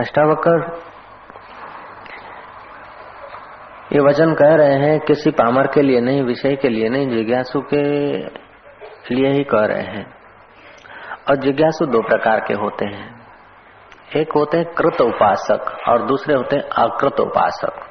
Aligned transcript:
अष्टावकर, 0.00 0.82
ये 3.92 4.00
वचन 4.00 4.34
कह 4.34 4.54
रहे 4.54 4.74
हैं, 4.74 5.00
किसी 5.00 5.30
पामर 5.30 5.66
के 5.66 5.82
लिए 5.82 6.00
नहीं, 6.00 6.22
विषय 6.22 6.56
के 6.56 6.68
लिए 6.68 6.88
नहीं, 6.88 7.08
जिज्ञासु 7.08 7.60
के 7.60 7.82
लिए 9.14 9.30
ही 9.30 9.44
कह 9.44 9.64
रहे 9.64 9.82
हैं। 9.82 10.14
और 11.30 11.36
जिज्ञासु 11.36 11.86
दो 11.86 12.02
प्रकार 12.02 12.40
के 12.40 12.54
होते 12.54 12.84
हैं। 12.84 13.26
एक 14.16 14.32
होते 14.32 14.58
हैं 14.58 14.74
कृत 14.74 15.00
उपासक 15.00 15.88
और 15.88 16.02
दूसरे 16.02 16.34
होते 16.34 16.56
हैं 16.56 16.62
अकृत 16.62 17.20
उपासक। 17.20 17.86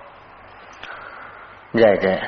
जय 1.76 1.96
जय। 1.96 2.22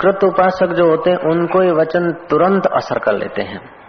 कृत 0.00 0.24
उपासक 0.24 0.66
जो 0.66 0.90
होते 0.90 1.10
हैं, 1.10 1.16
उनको 1.16 1.62
ये 1.62 1.72
वचन 1.72 2.12
तुरंत 2.12 2.66
असर 2.66 2.98
कर 2.98 3.12
लेते 3.12 3.42
हैं। 3.42 3.81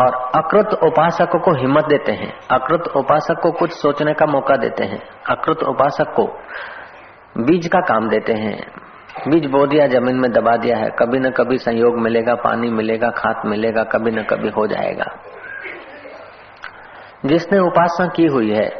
और 0.00 0.14
अकृत 0.14 0.74
उपासक 0.82 1.28
को 1.28 1.60
हिम्मत 1.60 1.84
देते 1.84 2.12
हैं। 2.12 2.38
अकृत 2.50 2.82
उपासक 2.96 3.40
को 3.42 3.52
कुछ 3.52 3.72
सोचने 3.72 4.14
का 4.14 4.26
मौका 4.26 4.56
देते 4.56 4.84
हैं। 4.84 5.02
अकृत 5.30 5.58
उपासक 5.62 6.04
को 6.04 6.24
बीज 7.38 7.68
का 7.68 7.80
काम 7.80 8.08
देते 8.08 8.32
हैं। 8.32 8.70
बीज 9.28 9.46
बो 9.46 9.66
दिया, 9.66 9.86
ज़मीन 9.86 10.16
में 10.16 10.32
दबा 10.32 10.56
दिया 10.56 10.76
है। 10.76 10.90
कभी 10.90 11.18
न 11.18 11.30
कभी 11.30 11.58
संयोग 11.58 11.98
मिलेगा, 11.98 12.34
पानी 12.34 12.70
मिलेगा, 12.70 13.10
खाद 13.10 13.42
मिलेगा, 13.46 13.82
कभी 13.82 14.10
न 14.10 14.22
कभी 14.22 14.48
हो 14.48 14.66
जाएगा। 14.66 15.04
जिसने 17.26 17.58
उपासना 17.58 18.06
की 18.06 18.26
हुई 18.26 18.50
है, 18.50 18.70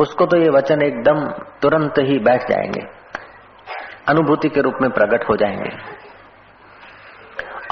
उसको 0.00 0.26
तो 0.26 0.36
ये 0.36 0.48
वचन 0.48 0.82
एकदम 0.82 1.28
तुरंत 1.62 1.94
ही 1.98 2.18
बैठ 2.18 2.48
जाएँगे। 2.48 2.86
अनुभूति 4.08 4.48
के 4.48 4.60
रूप 4.60 4.74
में 4.82 4.90
प्रकट 4.90 5.28
हो 5.30 5.36
जाएँगे। 5.36 6.03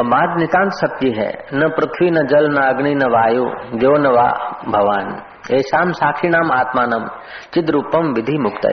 बात 0.00 0.38
नितांत 0.38 0.72
सत्य 0.72 1.10
है। 1.10 1.46
न 1.54 1.68
पृथ्वी, 1.68 2.10
न 2.10 2.26
जल, 2.26 2.48
न 2.50 2.56
अग्नि, 2.56 2.94
न 2.94 3.02
वायु, 3.02 3.44
जो 3.78 3.98
न 3.98 4.06
वा 4.06 4.60
भवान। 4.68 5.22
ऐशाम 5.52 5.92
साक्षी 5.92 6.28
नाम 6.28 6.52
आत्मानम 6.52 7.08
चिद 7.54 7.70
रूपम 7.70 8.12
विधि 8.12 8.38
मुक्त 8.38 8.66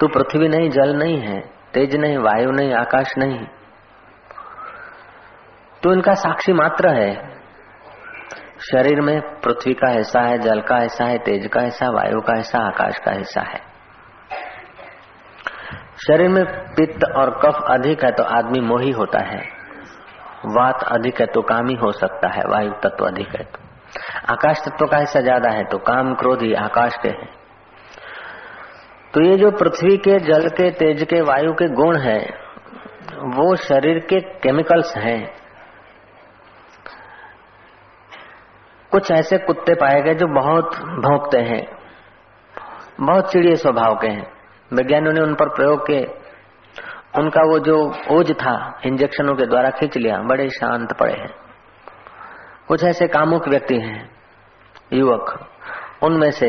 तू 0.00 0.08
पृथ्वी 0.08 0.48
नहीं, 0.48 0.70
जल 0.70 0.96
नहीं 0.96 1.20
है, 1.20 1.40
तेज 1.74 1.96
नहीं, 1.96 2.18
वायु 2.18 2.50
नहीं, 2.50 2.74
आकाश 2.74 3.14
नहीं। 3.18 3.46
तो 5.82 5.92
इनका 5.92 6.14
साक्षी 6.14 6.52
मात्र 6.52 6.88
है। 6.88 7.40
शरीर 8.72 9.00
में 9.00 9.20
पृथ्वी 9.20 9.74
का 9.74 9.90
हिस्सा 9.90 10.20
है, 10.20 10.38
जल 10.38 10.60
का 10.60 10.76
हिस्सा 10.76 11.04
है, 11.04 11.18
तेज 11.18 11.46
का 11.46 11.60
हिस्सा, 11.60 11.86
वायु 11.86 12.20
का 12.20 12.36
हिस्सा, 12.36 12.58
आकाश 12.58 12.98
का 12.98 13.12
हिस्सा 13.12 13.40
है। 13.40 13.68
शरीर 16.06 16.28
में 16.28 16.44
पित्त 16.46 17.04
और 17.16 17.30
कफ 17.30 17.64
अधिक 17.70 18.04
है 18.04 18.12
तो 18.12 18.22
आदमी 18.22 18.60
मोही 18.60 18.90
होता 18.90 19.18
है। 19.18 19.57
वात 20.46 20.82
अधिक 20.88 21.20
है 21.20 21.26
तो 21.26 21.42
काम 21.42 21.68
ही 21.68 21.74
हो 21.74 21.90
सकता 21.92 22.28
है, 22.28 22.42
वायु 22.48 22.70
तत्व 22.82 23.06
अधिक 23.06 23.28
है 23.28 23.44
तो। 23.44 23.66
आकाश 24.32 24.60
तत्व 24.60 24.86
का 24.86 24.96
हिस्सा 24.96 25.20
ज़्यादा 25.20 25.50
है 25.50 25.64
तो 25.64 25.78
काम 25.84 26.14
क्रोध 26.14 26.42
ही 26.42 26.52
आकाश 26.56 26.96
के 26.96 27.08
हैं। 27.10 27.28
तो 29.14 29.22
ये 29.22 29.36
जो 29.36 29.50
पृथ्वी 29.52 29.96
के 29.98 30.18
जल 30.20 30.48
के, 30.50 30.70
तेज 30.70 31.02
के, 31.02 31.20
वायु 31.22 31.52
के 31.52 31.68
गुण 31.74 31.98
हैं, 31.98 32.22
वो 33.36 33.54
शरीर 33.58 33.98
के 34.10 34.20
केमिकल्स 34.40 34.96
हैं। 34.96 35.20
कुछ 38.92 39.10
ऐसे 39.10 39.38
कुत्ते 39.38 39.74
पाए 39.74 40.00
गए 40.02 40.14
जो 40.14 40.26
बहुत 40.34 40.76
भौंकते 41.00 41.38
हैं, 41.44 41.62
बहुत 43.00 43.30
चिड़िए 43.32 43.56
स्वभाव 43.56 43.94
के 43.94 44.08
हैं। 44.08 44.26
वैज्ञानिकों 44.70 45.12
ने 45.12 45.20
उन 45.20 45.34
पर 45.34 45.48
प्रयोग 45.48 45.86
के 45.86 46.00
उनका 47.14 47.42
वो 47.42 47.58
जो 47.58 47.76
ओज 48.10 48.32
था 48.32 48.56
इंजेक्शनों 48.86 49.34
के 49.34 49.46
द्वारा 49.46 49.70
खींच 49.70 49.96
लिया, 49.96 50.16
बड़े 50.22 50.48
शांत 50.50 50.92
पड़े 50.92 51.14
हैं। 51.14 51.30
कुछ 52.68 52.84
ऐसे 52.84 53.06
कामुक 53.08 53.48
व्यक्ति 53.48 53.78
हैं, 53.80 54.08
युवक, 54.92 55.38
उनमें 56.02 56.30
से 56.30 56.48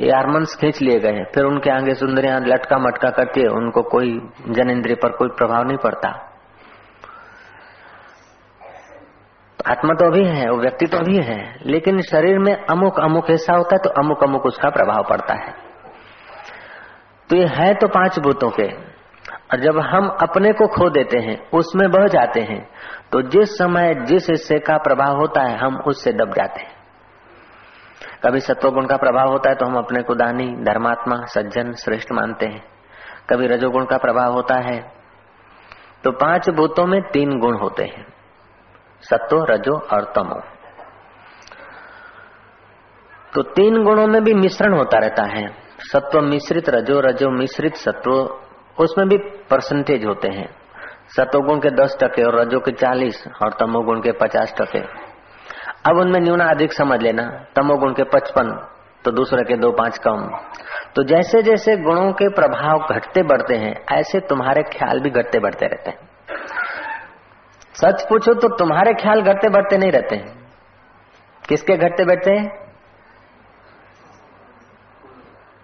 यारमंस 0.00 0.54
खींच 0.56 0.80
लिए 0.82 0.98
गए, 0.98 1.24
फिर 1.34 1.44
उनके 1.44 1.70
आगे 1.70 1.94
सुंदरियाँ 1.94 2.40
लटका 2.42 2.78
मटका 2.78 3.10
करती 3.10 3.40
है, 3.40 3.48
उनको 3.48 3.82
कोई 3.90 4.18
जन 4.48 4.70
इंद्रिय 4.70 4.96
पर 4.96 5.12
कोई 5.12 5.28
प्रभाव 5.30 5.66
नहीं 5.66 5.76
पड़ता। 5.78 6.08
आत्मा 9.58 9.94
तो 9.94 10.10
भी 10.10 10.24
है 10.28 10.48
वो 10.50 10.56
व्यक्ति 10.56 10.86
तो 10.86 10.98
भी 11.00 11.16
है, 11.18 11.38
लेकिन 11.66 12.00
शरीर 12.02 12.38
में 12.38 12.54
अमुक 12.54 12.98
अमुक 13.00 13.30
हिस्सा 13.30 13.54
होता 13.54 13.74
है 13.74 13.82
तो 13.84 13.90
अमुक 14.00 14.24
अमुक 14.24 14.46
उसका 14.46 14.70
प्रभाव 14.70 15.02
पड़ता 15.02 15.34
है। 15.34 15.52
तो 17.30 17.36
ये 17.36 17.46
है 17.52 17.72
तो 17.74 17.86
पाँच 17.88 18.18
भूतों 18.18 18.50
के 18.50 18.68
और 19.54 19.60
जब 19.60 19.78
हम 19.84 20.08
अपने 20.22 20.52
को 20.52 20.66
खो 20.68 20.88
देते 20.90 21.18
हैं, 21.18 21.36
उसमें 21.50 21.90
बह 21.90 22.06
जाते 22.08 22.40
हैं 22.42 22.62
तो 23.12 23.20
जिस 23.24 23.50
समय 23.50 23.94
जिस 24.06 24.28
हिस्से 24.30 24.58
का 24.60 24.76
प्रभाव 24.78 25.16
होता 25.16 25.42
है, 25.42 25.58
हम 25.58 25.76
उससे 25.86 26.12
दब 26.12 26.32
जाते 26.32 26.60
हैं। 26.60 26.72
कभी 28.24 28.40
सत्वगुण 28.40 28.86
का 28.86 28.96
प्रभाव 28.96 29.28
होता 29.28 29.50
है 29.50 29.56
तो 29.56 29.66
हम 29.66 29.76
अपने 29.76 30.02
को 30.02 30.14
दानी, 30.14 30.46
धर्मात्मा, 30.64 31.16
सज्जन, 31.26 31.72
श्रेष्ठ 31.74 32.12
मानते 32.12 32.46
हैं। 32.46 32.62
कभी 33.30 33.46
रजोगुण 33.46 33.84
का 33.84 33.96
प्रभाव 33.98 34.32
होता 34.32 34.54
है 34.62 34.78
तो 36.04 36.10
पाँच 36.14 36.48
भूतों 36.50 36.86
में 36.86 37.00
तीन 37.08 37.38
गुण 37.40 37.58
होते 37.58 37.84
हैं, 37.84 38.04
सत्व, 39.02 39.44
रजो 39.50 39.78
और 39.88 40.12
तमो। 40.16 40.40
तो 43.32 43.42
तीन 43.52 43.82
गुणों 43.84 44.06
में 44.06 44.22
भी 44.24 44.34
मिश्रण 44.36 44.74
होता 44.74 44.98
रहता 44.98 45.22
है, 45.30 45.46
सत्व 45.82 46.20
मिश्रित, 46.22 46.68
रजो 46.70 47.00
रजो 47.00 47.30
मिश्रित, 47.32 47.76
सत्व 47.76 48.12
उसमें 48.80 49.08
भी 49.08 49.16
परसेंटेज 49.50 50.04
होते 50.04 50.28
हैं। 50.28 50.48
सतोगुण 51.16 51.58
के 51.58 51.70
दस 51.70 51.96
टके 52.02 52.22
और 52.22 52.40
रजो 52.40 52.60
के 52.60 52.72
चालीस 52.72 53.24
और 53.42 53.52
तमोगुण 53.52 54.00
के 54.00 54.12
पचास 54.12 54.54
टके। 54.60 54.78
अब 55.90 55.96
उनमें 55.96 56.20
न्यूना 56.20 56.44
अधिक 56.44 56.72
समझ 56.72 57.02
लेना, 57.02 57.44
तमोगुण 57.56 57.92
के 57.92 58.04
पचपन 58.04 58.68
तो 59.04 59.10
दूसरे 59.10 59.42
के 59.44 59.56
दो 59.56 59.72
पाँच 59.72 59.98
कम। 59.98 60.38
तो 60.94 61.02
जैसे 61.02 61.42
जैसे 61.42 61.76
गुणों 61.76 62.12
के 62.12 62.28
प्रभाव 62.28 62.86
घटते 62.90 63.22
बढ़ते 63.22 63.54
हैं, 63.54 63.84
ऐसे 63.92 64.20
तुम्हारे 64.20 64.62
ख्याल 64.62 65.00
भी 65.00 65.10
घटते 65.10 65.38
बढ़ते 65.38 65.66
रहते 65.66 65.90
हैं। 65.90 65.98
सच 67.74 68.06
पूछो 68.08 68.34
तो 68.34 68.48
तुम्हारे 68.48 68.94
ख्याल 68.94 69.22
घटते 69.22 69.48
बढ़ते 69.48 69.78
नहीं 69.78 69.92
रहते 69.92 70.16
हैं। 70.16 70.48
किसके 71.48 71.76
घटते 71.76 72.04
बढ़ते 72.04 72.30
हैं? 72.30 72.64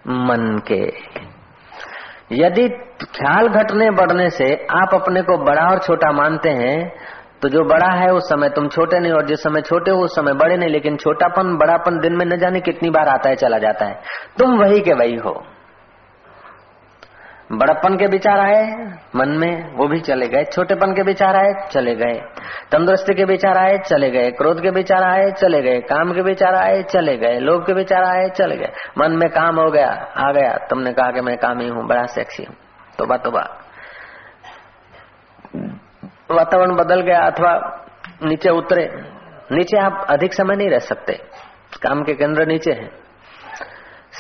मन 0.09 0.63
के। 0.67 0.93
यदि 2.33 2.69
ख्याल 3.05 3.49
घटने 3.49 3.91
बढ़ने 3.91 4.31
से 4.31 4.55
आप 4.55 4.95
अपने 4.95 5.23
को 5.23 5.37
बड़ा 5.45 5.71
और 5.71 5.79
छोटा 5.79 6.13
मानते 6.13 6.49
हैं 6.49 6.93
तो 7.43 7.49
जो 7.49 7.65
बड़ा 7.65 7.91
है 7.93 8.11
उस 8.11 8.29
समय 8.29 8.49
तुम 8.49 8.69
छोटे 8.69 8.99
नहीं, 9.01 9.13
और 9.13 9.27
जिस 9.27 9.43
समय 9.43 9.61
छोटे 9.61 9.91
हो 9.91 10.05
उस 10.05 10.17
समय 10.17 10.33
बड़े 10.33 10.57
नहीं, 10.57 10.71
लेकिन 10.71 10.97
छोटापन, 10.97 11.57
बड़ापन 11.57 11.99
दिन 12.01 12.17
में 12.17 12.27
न 12.27 12.37
जाने 12.37 12.61
कितनी 12.61 12.91
बार 12.91 13.09
आता 13.09 13.29
है, 13.29 13.37
चला 13.37 13.59
जाता 13.59 13.85
है। 13.85 14.01
तुम 14.39 14.59
वही 14.59 14.81
के 14.81 14.93
वही 14.93 15.17
हो। 15.17 15.43
बड़प्पन 17.53 17.97
के 17.97 18.07
विचार 18.07 18.41
आए 18.41 18.73
मन 19.17 19.29
में, 19.29 19.75
वो 19.75 19.89
भी 19.89 20.01
चले 20.01 20.29
गए। 20.29 20.45
छोटेपन 20.45 20.95
के 20.95 21.03
विचार 21.03 21.37
आए, 21.37 21.69
चले 21.71 21.95
गए। 21.95 22.15
तंदुरुस्ती 22.73 23.15
के 23.15 23.25
विचार 23.25 23.59
आए, 23.59 23.79
चले 23.79 24.11
गए। 24.11 24.31
क्रोध 24.31 24.63
के 24.63 24.71
विचार 24.71 25.03
आए, 25.03 25.31
चले 25.31 25.63
गए। 25.63 25.81
काम 25.81 26.13
के 26.13 26.23
विचार 26.23 26.55
आए, 26.55 26.83
चले 26.83 27.17
गए। 27.17 27.39
लोभ 27.39 27.67
के 27.67 27.73
विचार 27.73 28.05
आए, 28.05 28.29
चले 28.29 28.57
गए। 28.57 28.73
मन 28.99 29.13
में 29.13 29.31
काम 29.31 29.61
हो 29.61 29.71
गया, 29.71 29.89
आ 30.17 30.33
गया। 30.33 30.67
तुमने 30.71 30.93
कहा 30.93 31.11
कि 31.11 31.21
मैं 31.21 31.37
कामी 31.37 31.69
हूँ, 31.69 31.87
बड़ा 31.87 32.07
सेक्सी 32.07 32.45
हूँ। 32.45 32.57
तोबा 32.99 33.17
तोबा। 33.17 33.59
वातावरण 36.31 36.75
बदल 36.75 37.01
गया 37.01 37.21
अथवा 37.21 37.85
नीचे 38.23 38.51
उतरे। 38.51 38.91
नीचे 39.53 39.79
आप 39.79 40.07
अधिक 40.11 40.35
समय 40.35 40.57
नहीं 40.57 40.71
रह 40.71 40.79
सकते। 40.79 41.13
काम 41.83 42.03
के 42.03 42.15
केंद्र 42.15 42.47
नीचे 42.47 42.73
है। 42.73 43.10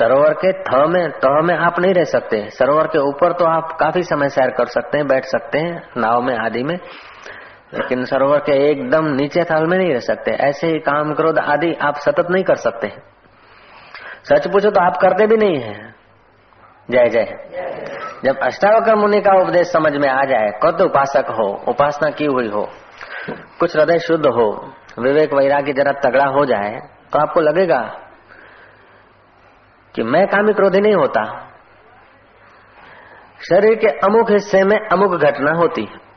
सरोवर 0.02 0.32
के 0.32 0.52
थ 0.52 0.68
में 0.74 1.10
तह 1.10 1.40
में 1.42 1.54
आप 1.56 1.78
नहीं 1.78 1.94
रह 1.94 2.04
सकते। 2.04 2.50
सरोवर 2.50 2.86
के 2.86 2.98
ऊपर 2.98 3.32
तो 3.32 3.44
आप 3.44 3.72
काफ़ी 3.72 4.02
समय 4.02 4.28
सैर 4.28 4.50
कर 4.50 4.66
सकते 4.66 4.98
हैं, 4.98 5.06
बैठ 5.06 5.24
सकते 5.24 5.58
हैं, 5.58 5.88
नाव 5.96 6.22
में, 6.22 6.36
आदि 6.36 6.62
में। 6.62 6.74
लेकिन 7.74 8.04
सरोवर 8.04 8.38
के 8.38 8.70
एकदम 8.70 9.04
नीचे 9.04 9.44
थाल 9.44 9.66
में 9.66 9.78
नहीं 9.78 9.92
रह 9.92 10.00
सकते। 10.00 10.30
ऐसे 10.30 10.66
ही 10.66 10.78
काम 10.78 11.14
क्रोध 11.14 11.38
आदि 11.38 11.74
आप 11.74 11.94
सतत 11.94 12.26
नहीं 12.30 12.44
कर 12.44 12.54
सकते। 12.54 12.92
सच 14.24 14.48
पूछो 14.48 14.70
तो 14.70 14.80
आप 14.80 14.96
करते 14.96 15.26
भी 15.26 15.36
नहीं 15.36 15.60
है। 15.60 15.94
जय 16.90 17.08
जय। 17.08 17.26
जब 18.24 18.38
अष्टावकर 18.42 18.94
मुनि 18.94 19.20
का 19.20 19.32
उपदेश 19.32 19.66
समझ 19.66 19.92
में 19.92 20.08
आ 20.08 20.24
जाए 20.24 20.60
कद 20.62 20.80
उपासक 20.80 21.24
हो, 21.30 21.64
उपासना 21.68 22.10
की 22.10 22.24
हुई 22.24 22.48
हो, 22.48 22.68
कुछ 23.60 23.76
हृदय 23.76 23.98
शुद्ध 23.98 24.26
हो, 24.26 24.72
विवेक 24.98 25.34
वैराग्य 25.34 25.72
जरा 25.72 25.92
तगड़ा 25.92 26.26
हो 26.26 26.44
जाए 26.44 26.78
तो 27.12 27.18
आपको 27.18 27.40
लगेगा 27.40 27.96
कि 29.94 30.02
मैं 30.02 30.26
कामी 30.26 30.52
क्रोधी 30.52 30.80
नहीं 30.80 30.94
होता। 30.94 31.48
शरीर 33.48 33.74
के 33.74 33.86
अमुक 33.86 34.30
हिस्से 34.30 34.64
में 34.64 34.76
अमुक 34.88 35.20
घटना 35.20 35.50
होती 35.50 35.84
है। 35.84 36.10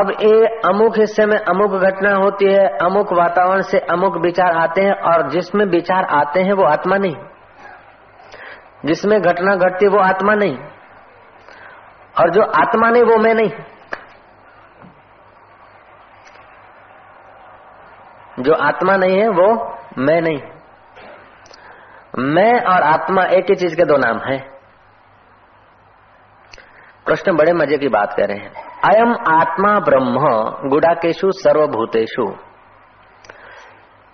अब 0.00 0.10
ये 0.10 0.46
अमुक 0.46 0.98
हिस्से 0.98 1.26
में 1.26 1.38
अमुक 1.38 1.70
घटना 1.70 2.16
होती 2.16 2.52
है 2.52 2.68
अमुक 2.68 3.12
वातावरण 3.12 3.62
से 3.62 3.78
अमुक 3.78 4.16
विचार 4.16 4.56
आते 4.56 4.82
हैं 4.82 4.92
और 4.92 5.30
जिसमें 5.30 5.66
विचार 5.66 6.04
आते 6.04 6.40
हैं 6.40 6.52
वो 6.52 6.64
आत्मा 6.64 6.96
नहीं। 6.96 7.16
जिसमें 8.84 9.22
घटना 9.22 9.56
घटती 9.56 9.86
वो 9.86 9.98
आत्मा 9.98 10.34
नहीं। 10.34 10.58
और 12.20 12.30
जो 12.30 12.42
आत्मा 12.42 12.90
नहीं, 12.90 13.02
वो 13.02 13.16
मैं 13.16 13.34
नहीं। 13.34 13.50
जो 18.42 18.52
आत्मा 18.52 18.96
नहीं 18.96 19.20
है, 19.20 19.28
वो 19.28 19.78
मैं 19.98 20.20
नहीं। 20.20 20.59
मैं 22.18 22.60
और 22.60 22.82
आत्मा 22.82 23.22
एक 23.22 23.44
ही 23.44 23.54
चीज़ 23.54 23.76
के 23.76 23.84
दो 23.84 23.96
नाम 23.96 24.18
है। 24.18 24.38
कृष्ण 27.06 27.36
बड़े 27.36 27.52
मज़े 27.52 27.78
की 27.78 27.88
बात 27.88 28.12
कर 28.12 28.28
रहे 28.28 28.38
हैं। 28.38 28.68
अयम 28.84 29.12
आत्मा 29.28 29.78
ब्रह्म 29.80 30.18
गुडाकेशु 30.68 31.30
सर्वभूतेशु 31.32 32.26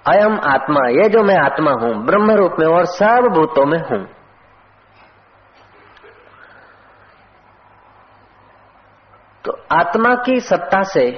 अयम 0.06 0.40
आत्मा, 0.44 0.88
ये 0.88 1.08
जो 1.08 1.22
मैं 1.22 1.36
आत्मा 1.36 1.70
हूँ, 1.70 2.06
ब्रह्म 2.06 2.30
रूप 2.30 2.56
में 2.58 2.66
और 2.66 2.84
सब 2.84 3.28
भूतों 3.34 3.66
में 3.66 3.78
हूँ। 3.78 4.06
तो 9.44 9.52
आत्मा 9.72 10.14
की 10.14 10.40
सत्ता 10.40 10.82
से 10.82 11.10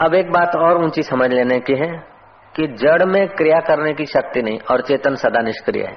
अब 0.00 0.14
एक 0.14 0.30
बात 0.32 0.56
और 0.56 0.84
ऊँची 0.84 1.02
समझ 1.02 1.30
लेने 1.30 1.60
की 1.60 1.74
है। 1.74 2.09
कि 2.54 2.66
जड़ 2.76 3.04
में 3.04 3.26
क्रिया 3.28 3.58
करने 3.60 3.92
की 3.94 4.06
शक्ति 4.06 4.42
नहीं, 4.42 4.58
और 4.70 4.80
चेतन 4.80 5.14
सदा 5.14 5.40
निष्क्रिय 5.40 5.84
है। 5.84 5.96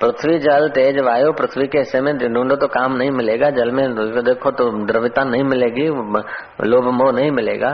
पृथ्वी 0.00 0.38
जल, 0.38 0.68
तेज, 0.68 0.98
वायु, 0.98 1.32
पृथ्वी 1.32 1.66
के 1.66 1.78
हिस्से 1.78 2.00
में 2.00 2.16
ढूंढो 2.18 2.56
तो 2.56 2.66
काम 2.68 2.96
नहीं 2.96 3.10
मिलेगा, 3.10 3.50
जल 3.50 3.70
में 3.70 3.84
देखो 4.24 4.50
तो 4.50 4.70
द्रव्यता 4.86 5.24
नहीं 5.24 5.44
मिलेगी, 5.44 5.86
लोभ 6.64 6.84
मोह 6.94 7.12
नहीं 7.12 7.30
मिलेगा। 7.30 7.70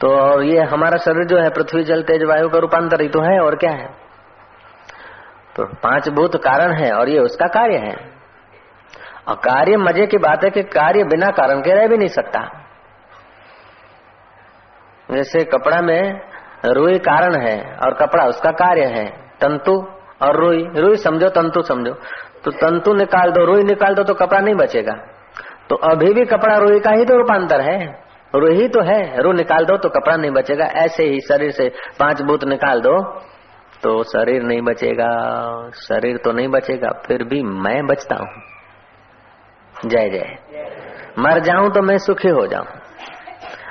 तो 0.00 0.08
और 0.08 0.42
ये 0.42 0.62
हमारा 0.62 0.96
शरीर 0.96 1.26
जो 1.26 1.38
है, 1.38 1.50
पृथ्वी 1.50 1.82
जल, 1.82 2.02
तेज, 2.02 2.22
वायु 2.22 2.48
का 2.48 2.58
रूपांतर 2.58 3.02
ही 3.02 3.08
तो 3.08 3.20
है, 3.20 3.38
और 3.40 3.56
क्या 3.56 3.70
है? 3.70 3.86
तो 5.56 5.64
पाँच 5.82 6.08
भूत 6.08 6.36
कारण 6.36 6.72
है, 6.72 6.92
और 6.92 7.08
ये 7.08 7.18
उसका 7.18 7.46
कार्य 7.46 7.76
है। 7.78 7.94
और 9.28 9.34
कार्य 9.34 9.76
मज़े 9.76 10.06
की 10.06 10.18
बात 10.18 10.44
है 10.44 10.50
कि 10.50 10.62
कार्य 10.62 11.04
बिना 11.04 11.30
कारण 11.30 11.60
के 11.60 11.74
रह 11.74 11.86
भी 11.86 11.96
नहीं 11.96 12.08
सकता। 12.08 12.40
जैसे 15.12 15.44
कपड़ा 15.44 15.80
में 15.80 16.20
रुई 16.66 16.98
कारण 17.00 17.34
है 17.40 17.56
और 17.76 17.94
कपड़ा 17.94 18.24
उसका 18.24 18.50
कार्य 18.58 18.84
है, 18.88 19.04
तंतु 19.40 19.72
और 20.22 20.36
रुई। 20.36 20.62
रुई 20.76 20.96
समझो, 20.96 21.28
तंतु 21.30 21.62
समझो। 21.62 21.92
तो 22.44 22.50
तंतु 22.52 22.92
निकाल 22.94 23.30
दो, 23.30 23.44
रुई 23.44 23.64
निकाल 23.64 23.94
दो 23.94 24.02
तो 24.02 24.14
कपड़ा 24.14 24.40
नहीं 24.40 24.54
बचेगा। 24.54 24.92
तो 25.68 25.76
अभी 25.90 26.12
भी 26.14 26.24
कपड़ा 26.26 26.56
रुई 26.56 26.80
का 26.80 26.90
ही 26.90 27.04
तो 27.04 27.16
रूपांतर 27.16 27.60
है। 27.60 27.78
रुई 28.34 28.68
तो 28.68 28.82
है, 28.82 29.22
रू 29.22 29.32
निकाल 29.32 29.64
दो 29.64 29.76
तो 29.76 29.88
कपड़ा 29.88 30.16
नहीं 30.16 30.30
बचेगा। 30.30 30.64
ऐसे 30.82 31.04
ही 31.04 31.20
शरीर 31.20 31.50
से 31.50 31.68
पाँच 32.00 32.22
भूत 32.22 32.44
निकाल 32.44 32.80
दो 32.80 32.98
तो 33.82 34.02
शरीर 34.02 34.42
नहीं 34.42 34.60
बचेगा, 34.62 35.10
शरीर 35.78 36.16
तो 36.16 36.32
नहीं 36.32 36.48
बचेगा, 36.48 36.90
फिर 37.06 37.24
भी 37.24 37.42
मैं 37.42 37.86
बचता 37.86 38.16
हूँ। 38.16 39.88
जय 39.88 40.08
जय। 40.10 40.36
मर 41.18 41.40
जाऊँ 41.40 41.70
तो 41.70 41.82
मैं 41.82 41.96
सुखी 41.98 42.28
हो 42.28 42.46
जाऊँ। 42.46 42.66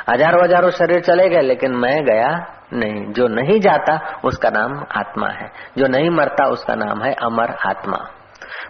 हज़ारों 0.09 0.43
हज़ारों 0.43 0.69
शरीर 0.69 0.99
चले 0.99 1.29
गए, 1.29 1.41
लेकिन 1.41 1.71
मैं 1.71 2.05
गया 2.05 2.53
नहीं। 2.73 3.13
जो 3.13 3.27
नहीं 3.27 3.59
जाता, 3.59 4.21
उसका 4.25 4.49
नाम 4.49 4.85
आत्मा 4.95 5.27
है। 5.27 5.51
जो 5.77 5.87
नहीं 5.87 6.09
मरता, 6.09 6.45
उसका 6.45 6.75
नाम 6.75 7.03
है 7.03 7.13
अमर 7.13 7.49
आत्मा। 7.65 8.09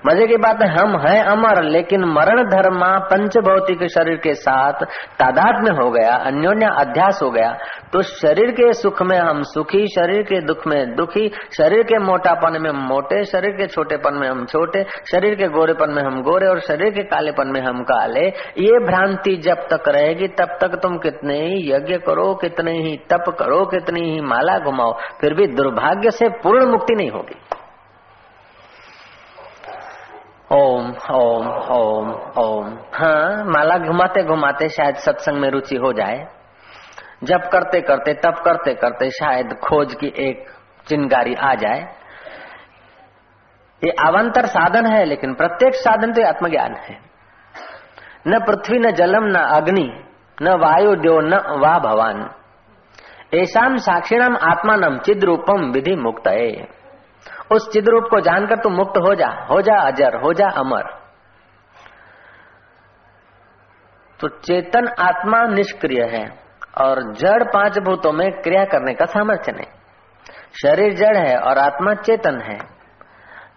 मज़े 0.07 0.27
की 0.27 0.37
बात 0.37 0.61
है, 0.61 0.69
हम 0.69 0.97
हैं 0.97 1.23
अमर, 1.23 1.63
लेकिन 1.63 2.03
मरण 2.03 2.43
धर्मा 2.43 2.97
पंच 3.11 3.37
भौतिक 3.37 3.87
शरीर 3.87 4.17
के 4.17 4.33
साथ 4.33 4.83
तादाद 5.19 5.63
में 5.63 5.71
हो 5.71 5.89
गया, 5.91 6.15
अन्योन्य 6.15 6.65
अध्यास 6.65 7.19
हो 7.23 7.29
गया। 7.31 7.51
तो 7.93 8.01
शरीर 8.01 8.51
के 8.51 8.73
सुख 8.73 9.01
में 9.01 9.17
हम 9.19 9.41
सुखी, 9.43 9.87
शरीर 9.87 10.21
के 10.21 10.41
दुख 10.41 10.67
में 10.67 10.95
दुखी, 10.95 11.27
शरीर 11.57 11.83
के 11.83 11.99
मोटापन 11.99 12.61
में 12.61 12.71
मोटे, 12.71 13.23
शरीर 13.23 13.51
के 13.51 13.67
छोटेपन 13.67 14.13
में 14.13 14.27
हम 14.29 14.45
छोटे, 14.45 14.83
शरीर 15.11 15.35
के 15.35 15.47
गोरेपन 15.47 15.89
में 15.89 16.03
हम 16.03 16.21
गोरे 16.21 16.47
और 16.47 16.59
शरीर 16.59 16.89
के 16.89 17.03
कालेपन 17.03 17.47
में 17.47 17.61
हम 17.61 17.83
काले। 17.83 18.27
ये 18.57 18.79
भ्रांति 18.85 19.35
जब 19.35 19.67
तक 19.73 19.83
रहेगी, 19.87 20.27
तब 20.27 20.57
तक 20.61 20.79
तुम 20.83 20.97
कितने 20.97 21.39
ही 21.39 21.71
यज्ञ 21.71 21.97
करो, 21.97 22.33
कितने 22.35 22.71
ही 22.71 22.97
तप 23.13 23.35
करो, 23.39 23.65
कितनी 23.65 24.01
ही 24.01 24.21
माला 24.21 24.57
घुमाओ, 24.59 24.97
फिर 25.21 25.33
भी 25.33 25.47
दुर्भाग्य 25.47 26.11
से 26.11 26.29
पूर्ण 26.29 26.71
मुक्ति 26.71 26.95
नहीं 26.95 27.11
होगी। 27.11 27.35
ओम 30.53 30.93
ओम 31.11 31.47
ओम 31.49 32.11
ओम। 32.37 32.67
हाँ 32.93 33.45
माला 33.45 33.77
घुमाते 33.77 34.23
घुमाते 34.23 34.69
शायद 34.69 34.95
सत्संग 34.95 35.37
में 35.37 35.49
रुचि 35.49 35.75
हो 35.75 35.93
जाए। 35.93 36.27
जब 37.23 37.49
करते 37.49 37.81
करते, 37.81 38.13
तब 38.13 38.33
करते 38.45 38.73
करते 38.73 39.09
शायद 39.09 39.53
खोज 39.53 39.95
की 39.95 40.13
एक 40.17 40.49
चिंगारी 40.87 41.35
आ 41.35 41.53
जाए। 41.53 41.79
ये 43.83 43.89
अवंतर 43.89 44.45
साधन 44.45 44.85
है, 44.85 45.05
लेकिन 45.05 45.33
प्रत्येक 45.33 45.75
साधन 45.75 46.13
तो 46.13 46.27
आत्मज्ञान 46.27 46.75
है। 46.75 46.99
न 48.27 48.39
पृथ्वी, 48.39 48.79
न 48.79 48.91
जलम, 48.91 49.23
न 49.23 49.35
अग्नि, 49.35 50.03
न 50.41 50.49
वायु 50.49 50.95
द्यो 50.95 51.19
न 51.19 51.33
वा 51.33 51.79
भवान 51.79 52.29
ऐसा 53.33 53.77
साक्षिणाम 53.77 54.37
आत्मानम 54.37 54.97
चिद 54.97 55.23
रूपम 55.23 55.71
विधि 55.71 55.95
मुक्त 55.95 56.27
है 56.27 56.80
उस 57.51 57.69
चिद 57.71 57.89
रूप 57.89 58.03
को 58.03 58.19
जानकर 58.19 58.55
तू 58.55 58.69
मुक्त 58.69 58.97
हो 58.97 59.13
जा 59.15 59.27
हो 59.51 59.61
जा 59.61 59.75
अजर, 59.81 60.15
हो 60.15 60.33
जा 60.33 60.49
अमर। 60.49 60.89
तो 64.19 64.27
चेतन 64.27 64.87
आत्मा 64.99 65.43
निष्क्रिय 65.45 66.01
है 66.03 66.25
और 66.77 67.01
जड़ 67.13 67.43
पाँच 67.43 67.79
भूतों 67.79 68.11
में 68.11 68.29
क्रिया 68.41 68.63
करने 68.65 68.93
का 68.93 69.05
सामर्थ्य 69.05 69.51
नहीं। 69.51 69.65
शरीर 70.61 70.93
जड़ 70.93 71.17
है 71.17 71.37
और 71.37 71.57
आत्मा 71.57 71.93
चेतन 71.93 72.39
है। 72.41 72.57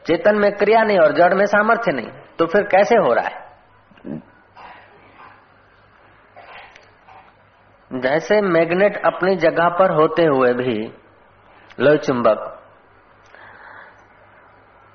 चेतन 0.06 0.38
में 0.38 0.50
क्रिया 0.52 0.82
नहीं 0.82 0.98
और 0.98 1.12
जड़ 1.12 1.34
में 1.34 1.44
सामर्थ्य 1.46 1.92
नहीं 1.92 2.10
तो 2.38 2.46
फिर 2.46 2.62
कैसे 2.62 2.96
हो 2.96 3.12
रहा 3.12 3.26
है? 3.26 3.42
जैसे 7.90 8.40
मैग्नेट 8.40 8.96
अपनी 9.06 9.36
जगह 9.36 9.68
पर 9.68 9.92
होते 9.92 10.22
हुए 10.24 10.52
भी 10.52 10.76
लोह 11.80 11.96
चुंबक 11.96 12.50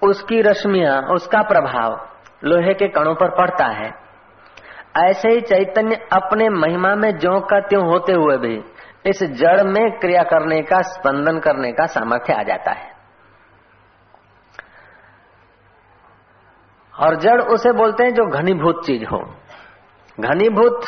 उसकी 0.03 0.41
रश्मियाँ, 0.41 1.01
उसका 1.01 1.41
प्रभाव 1.41 2.09
लोहे 2.43 2.73
के 2.73 2.87
कणों 2.87 3.15
पर 3.15 3.29
पड़ता 3.29 3.65
है। 3.65 3.91
ऐसे 5.09 5.29
ही 5.29 5.41
चैतन्य 5.41 5.95
अपने 6.13 6.49
महिमा 6.49 6.95
में 6.95 7.17
जो 7.17 7.39
का 7.39 7.59
त्यों 7.59 7.87
होते 7.87 8.13
हुए 8.13 8.37
भी 8.37 8.63
इस 9.05 9.23
जड़ 9.23 9.63
में 9.63 9.99
क्रिया 9.99 10.23
करने 10.23 10.61
का, 10.61 10.81
स्पंदन 10.81 11.39
करने 11.39 11.71
का 11.71 11.85
सामर्थ्य 11.85 12.33
आ 12.33 12.43
जाता 12.43 12.71
है। 12.71 12.91
और 16.99 17.15
जड़ 17.15 17.41
उसे 17.41 17.71
बोलते 17.71 18.03
हैं 18.03 18.13
जो 18.13 18.25
घनीभूत 18.25 18.85
चीज़ 18.85 19.05
हो। 19.05 19.35
घनीभूत 20.19 20.81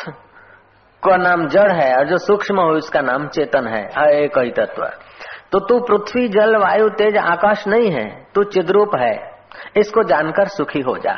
का 1.02 1.16
नाम 1.16 1.46
जड़ 1.46 1.72
है 1.72 1.96
और 1.96 2.06
जो 2.06 2.16
सूक्ष्म 2.18 2.60
हो 2.60 2.68
उसका 2.68 3.00
नाम 3.00 3.28
चेतन 3.28 3.66
है 3.66 3.84
एक 4.08 4.38
ही 4.38 4.50
तत्व 4.50 4.84
तो 5.52 5.60
तू 5.60 5.80
पृथ्वी, 5.80 6.28
जल, 6.28 6.56
वायु, 6.56 6.88
तेज, 6.88 7.16
आकाश 7.16 7.66
नहीं 7.66 7.90
है, 7.90 8.24
तू 8.34 8.44
चिद्रूप 8.44 8.90
है। 8.96 9.14
इसको 9.76 10.02
जानकर 10.02 10.48
सुखी 10.48 10.80
हो 10.80 10.98
जा। 10.98 11.14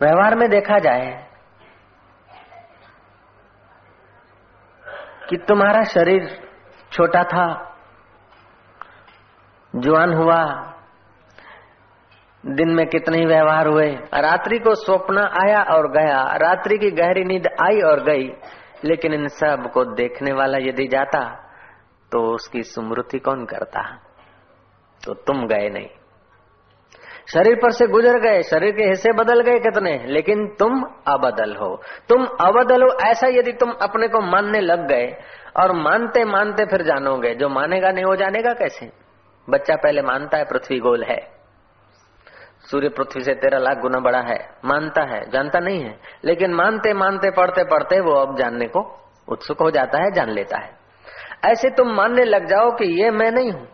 व्यवहार 0.00 0.34
में 0.34 0.50
देखा 0.50 0.78
जाए 0.78 1.26
कि 5.30 5.36
तुम्हारा 5.36 5.82
शरीर 5.82 6.48
छोटा 6.92 7.22
था 7.24 7.76
जुआन 9.76 10.14
हुआ, 10.14 10.44
दिन 12.46 12.70
में 12.70 12.86
कितने 12.86 13.18
ही 13.18 13.26
व्यवहार 13.26 13.66
हुए, 13.66 13.90
रात्रि 14.14 14.58
को 14.58 14.74
स्वप्न 14.74 15.18
आया 15.18 15.62
और 15.62 15.90
गया, 15.90 16.22
रात्रि 16.36 16.78
की 16.78 16.90
गहरी 16.90 17.24
नींद 17.24 17.46
आई 17.46 17.80
और 17.80 18.00
गई। 18.00 18.28
लेकिन 18.84 19.14
इन 19.14 19.28
सबको 19.28 19.84
देखने 19.84 20.32
वाला 20.32 20.58
यदि 20.58 20.86
जाता 20.86 21.48
तो 22.12 22.34
उसकी 22.34 22.62
स्मृति 22.62 23.18
कौन 23.18 23.44
करता? 23.44 23.96
तो 25.04 25.14
तुम 25.14 25.46
गए 25.46 25.68
नहीं। 25.68 25.88
शरीर 27.34 27.56
पर 27.62 27.70
से 27.70 27.86
गुजर 27.86 28.18
गए, 28.18 28.42
शरीर 28.42 28.72
के 28.72 28.82
हिस्से 28.82 29.12
बदल 29.12 29.40
गए 29.40 29.58
कितने? 29.58 30.04
लेकिन 30.06 30.46
तुम 30.46 30.82
अबदल 31.06 31.56
हो। 31.56 31.82
तुम 32.08 32.24
अबदल 32.24 32.82
हो 32.82 32.88
ऐसा 33.06 33.26
यदि 33.26 33.52
तुम 33.52 33.70
अपने 33.70 34.08
को 34.08 34.20
मानने 34.20 34.60
लग 34.60 34.86
गए, 34.88 35.16
और 35.56 35.72
मानते 35.72 36.24
मानते 36.24 36.64
फिर 36.64 36.82
जानोगे। 36.82 37.34
जो 37.34 37.48
मानेगा 37.48 37.90
नहीं 37.90 38.04
हो 38.04 38.16
जानेगा 38.16 38.52
कैसे? 38.52 38.92
बच्चा 39.50 39.76
पहले 39.76 40.02
मानता 40.02 40.38
है, 40.38 40.44
पृथ्वी 40.44 40.78
गोल 40.78 41.04
है। 41.04 41.41
सूर्य 42.72 42.88
पृथ्वी 42.88 43.22
से 43.22 43.34
तेरह 43.34 43.58
लाख 43.58 43.78
गुना 43.78 43.98
बड़ा 43.98 44.20
है, 44.20 44.38
मानता 44.64 45.02
है, 45.04 45.20
जानता 45.30 45.58
नहीं 45.58 45.80
है। 45.80 45.98
लेकिन 46.24 46.54
मानते 46.54 46.92
मानते, 46.94 47.30
पढ़ते 47.30 47.64
पढ़ते 47.64 48.00
वो 48.00 48.12
अब 48.12 48.36
जानने 48.38 48.66
को 48.66 48.80
उत्सुक 49.28 49.60
हो 49.60 49.70
जाता 49.70 49.98
है, 49.98 50.10
जान 50.10 50.30
लेता 50.30 50.58
है। 50.58 50.70
ऐसे 51.44 51.70
तुम 51.70 51.88
मानने 51.88 52.24
लग 52.24 52.46
जाओ 52.46 52.70
कि 52.70 52.84
ये 53.02 53.10
मैं 53.10 53.30
नहीं 53.30 53.52
हूँ। 53.52 53.68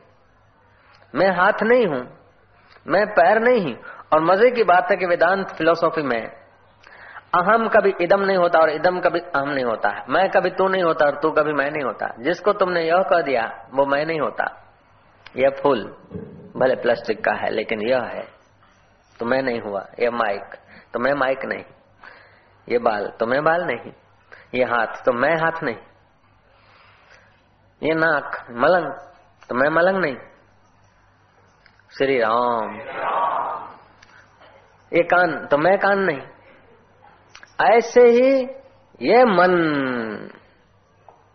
मैं 1.15 1.31
हाथ 1.31 1.63
नहीं 1.63 1.87
हूँ, 1.87 2.03
मैं 2.87 3.07
पैर 3.07 3.41
नहीं 3.41 3.65
हूँ। 3.65 3.77
और 4.13 4.21
मज़े 4.21 4.51
की 4.51 4.65
बात 4.65 4.91
है 4.91 4.97
कि 4.97 5.07
वेदांत 5.07 5.49
फिलोसॉफी 5.49 6.03
में, 6.03 6.23
अहम 7.35 7.69
कभी 7.69 7.93
इदम 8.01 8.21
नहीं 8.21 8.37
होता 8.37 8.59
और 8.59 8.71
इदम 8.71 9.01
कभी 9.01 9.21
अहम 9.21 9.49
नहीं 9.49 9.65
होता 9.65 9.89
है। 9.89 10.05
मैं 10.09 10.29
कभी 10.31 10.51
तू 10.51 10.69
नहीं 10.69 10.83
होता 10.83 11.07
और 11.07 11.21
तू 11.23 11.31
कभी 11.31 11.53
मैं 11.53 11.71
नहीं 11.71 11.85
होता। 11.85 12.09
जिसको 12.21 12.53
तुमने 12.53 12.83
यह 12.83 13.03
कह 13.03 13.21
दिया, 13.21 13.45
वो 13.75 13.87
मैं 13.87 14.05
नहीं 14.07 14.21
होता। 14.21 14.47
यह 15.37 15.51
फूल, 15.63 15.85
भले 16.57 16.75
प्लास्टिक 16.75 17.25
का 17.25 17.33
है, 17.33 17.51
लेकिन 17.51 17.83
यह 17.83 18.03
है। 18.03 18.38
तो 19.21 19.27
मैं 19.27 19.43
नहीं 19.43 19.61
हुआ, 19.61 19.87
ये 20.01 20.11
माइक। 20.11 20.55
तो 20.93 21.01
मैं 21.01 21.13
माइक 21.13 21.45
नहीं। 21.45 21.65
ये 22.69 22.79
बाल 22.79 23.13
तो 23.21 23.27
मैं 23.27 23.45
बाल 23.45 23.65
नहीं। 23.65 23.93
ये 24.55 24.65
हाथ 24.65 25.05
तो 25.05 25.13
मैं 25.13 25.35
हाथ 25.35 25.63
नहीं। 25.63 25.77
ये 27.83 27.95
नाक, 27.95 28.47
मलंग 28.51 28.93
तो 29.49 29.55
मैं 29.55 29.71
मलंग 29.71 29.97
नहीं। 29.97 30.17
श्री 31.99 32.19
राम। 32.19 32.77
ये 34.93 35.03
कान 35.03 35.47
तो 35.47 35.59
मैं 35.59 35.79
कान 35.79 35.99
नहीं। 35.99 36.21
ऐसे 37.77 38.01
ही 38.01 38.45
ये 39.03 39.25
मन 39.25 40.29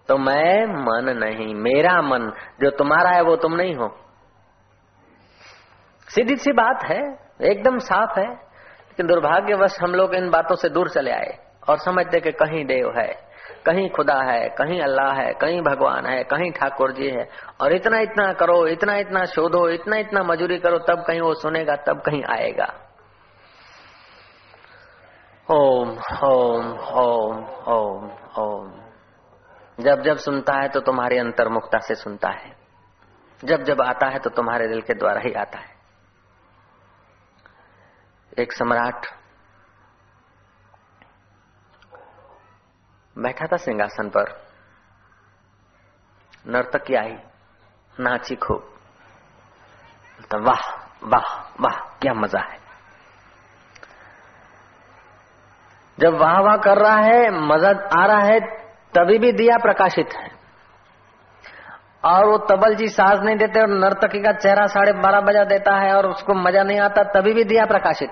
तो 0.08 0.18
मैं 0.18 0.66
मन 0.66 1.18
नहीं, 1.18 1.56
मेरा 1.56 2.02
मन, 2.02 2.32
जो 2.62 2.70
तुम्हारा 2.70 3.10
है 3.10 3.22
वो 3.22 3.36
तुम 3.36 3.54
नहीं 3.54 3.76
हो। 3.76 3.98
सीधी 6.10 6.36
सी 6.36 6.52
बात 6.52 6.84
है 6.84 7.23
एकदम 7.44 7.78
साफ़ 7.80 8.20
है, 8.20 8.28
लेकिन 8.28 9.08
दुर्भाग्यवश 9.08 9.80
हम 9.82 9.92
लोग 9.92 10.16
इन 10.16 10.30
बातों 10.30 10.56
से 10.56 10.70
दूर 10.70 10.90
चले 10.90 11.12
आए 11.12 11.38
और 11.70 11.78
समझते 11.78 12.20
कि 12.20 12.32
कहीं 12.32 12.66
देव 12.66 12.94
है, 12.98 13.34
कहीं 13.66 13.90
खुदा 13.90 14.20
है, 14.22 14.50
कहीं 14.50 14.82
अल्लाह 14.82 15.14
है, 15.14 15.34
कहीं 15.34 15.62
भगवान 15.62 16.06
है, 16.06 16.24
कहीं 16.24 16.52
ठाकुर 16.52 16.92
जी 16.92 17.10
है। 17.10 17.30
और 17.62 17.74
इतना 17.74 18.00
इतना 18.00 18.34
करो, 18.34 18.68
इतना 18.68 18.96
इतना 18.96 19.26
शोधो, 19.26 19.70
इतना 19.70 19.98
इतना 19.98 20.24
मजूरी 20.24 20.58
करो, 20.58 20.78
तब 20.78 21.04
कहीं 21.08 21.22
वो 21.22 21.34
सुनेगा, 21.34 21.76
तब 21.76 22.02
कहीं 22.02 22.24
आएगा। 22.24 22.74
ओम 25.52 25.90
ओम 26.24 26.78
ओम 26.80 27.46
ओम 27.68 28.12
ओम। 28.40 28.72
जब 29.80 30.02
जब 30.02 30.18
सुनता 30.18 30.54
है 30.54 30.70
तो 30.70 30.80
तुम्हारी 30.80 31.18
अंतर्मुखता 31.18 31.78
से 31.78 31.96
सुनता 31.96 32.30
है। 32.30 32.52
जब 33.44 33.64
जब 33.64 33.82
आता 33.82 34.08
है 34.08 34.20
तो 34.20 34.30
तुम्हारे 34.30 34.68
दिल 34.68 34.82
के 34.82 34.94
द्वारा 34.94 35.22
ही 35.26 35.34
आता 35.34 35.60
है। 35.60 35.73
एक 38.40 38.52
सम्राट। 38.52 39.06
बैठा 43.18 43.48
था 43.48 43.58
सिंहासन 43.58 44.10
पर। 44.10 44.48
नर्तकी 46.48 46.96
आई, 46.96 47.18
नाची 48.00 48.36
खूब। 48.36 48.80
वाह 50.36 50.88
वाह 51.04 51.42
वाह, 51.62 51.98
क्या 51.98 52.14
मज़ा 52.14 52.40
है। 52.40 52.60
जब 56.00 56.14
वाह 56.14 56.40
वाह 56.40 56.58
कर 56.58 56.78
रहा 56.78 56.98
है, 56.98 57.32
मज़ा 57.32 58.02
आ 58.04 58.06
रहा 58.06 58.20
है, 58.20 58.40
तभी 58.94 59.18
भी 59.18 59.32
दिया 59.32 59.58
प्रकाशित 59.58 60.10
है। 60.16 60.33
और 62.04 62.26
वो 62.26 62.38
तबल 62.38 62.76
जी 62.76 62.88
साज 62.88 63.24
नहीं 63.24 63.36
देते 63.38 63.62
और 63.62 63.68
नर्तकी 63.68 64.20
का 64.20 64.32
चेहरा 64.32 64.66
साढ़े 64.66 64.92
बारह 64.92 65.22
बजा 65.22 65.44
देता 65.44 65.76
है 65.76 65.94
और 65.96 66.08
उसको 66.08 66.34
मज़ा 66.34 66.64
नहीं 66.64 66.80
आता, 66.80 67.04
तभी 67.04 67.34
भी 67.34 67.44
दिया 67.44 67.66
प्रकाशित। 67.66 68.10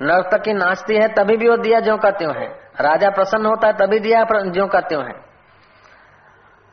नर्तकी 0.00 0.52
नाचती 0.52 0.96
है, 0.96 1.08
तभी 1.08 1.36
भी 1.36 1.48
वो 1.48 1.56
दिया 1.56 1.80
ज्यो 1.80 1.96
का 1.96 2.10
त्यों 2.10 2.34
है। 2.36 2.46
राजा 2.80 3.10
प्रसन्न 3.10 3.46
होता 3.46 3.66
है, 3.66 3.72
तभी 3.72 3.98
दिया 3.98 4.24
ज्यो 4.24 4.66
का 4.66 4.80
त्यों 4.80 5.04
है। 5.04 5.14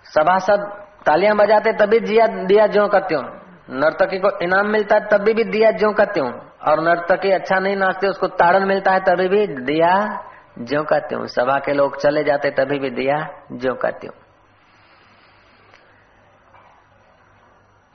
सभासद 0.06 0.60
तालियाँ 1.06 1.36
बजाते, 1.36 1.74
तभी 1.74 2.00
दिया 2.00 2.28
दिया 2.28 2.68
ज्यो 2.68 2.88
का 2.88 3.00
त्यों 3.00 3.24
नर्तकी 3.72 4.18
को 4.20 4.30
इनाम 4.40 4.68
मिलता 4.68 4.96
है, 4.96 5.02
तभी 5.02 5.34
भी 5.34 5.44
दिया 5.44 5.72
ज्यो 5.72 5.92
का 5.92 6.06
त्यों 6.06 6.32
और 6.68 6.80
नर्तकी 6.84 7.32
अच्छा 7.32 7.60
नहीं 7.60 7.76
नाचते, 7.76 8.08
उसको 8.08 8.28
ताड़न 8.28 8.68
मिलता 8.68 8.92
है, 8.92 9.00
तभी 9.00 9.28
भी 9.28 9.48
दिया 9.48 10.24
ज्यो 10.60 10.84
का 10.84 11.00
त्यों 11.00 11.26
सभा 11.26 11.60
के 11.60 11.74
लोग 11.74 11.98
चले 11.98 12.24
जाते, 12.24 12.50
तभी 12.50 12.80
भी 12.80 12.90
दिया 12.90 13.28
ज्यो 13.52 13.74
का 13.74 13.90
त्यों 13.90 14.29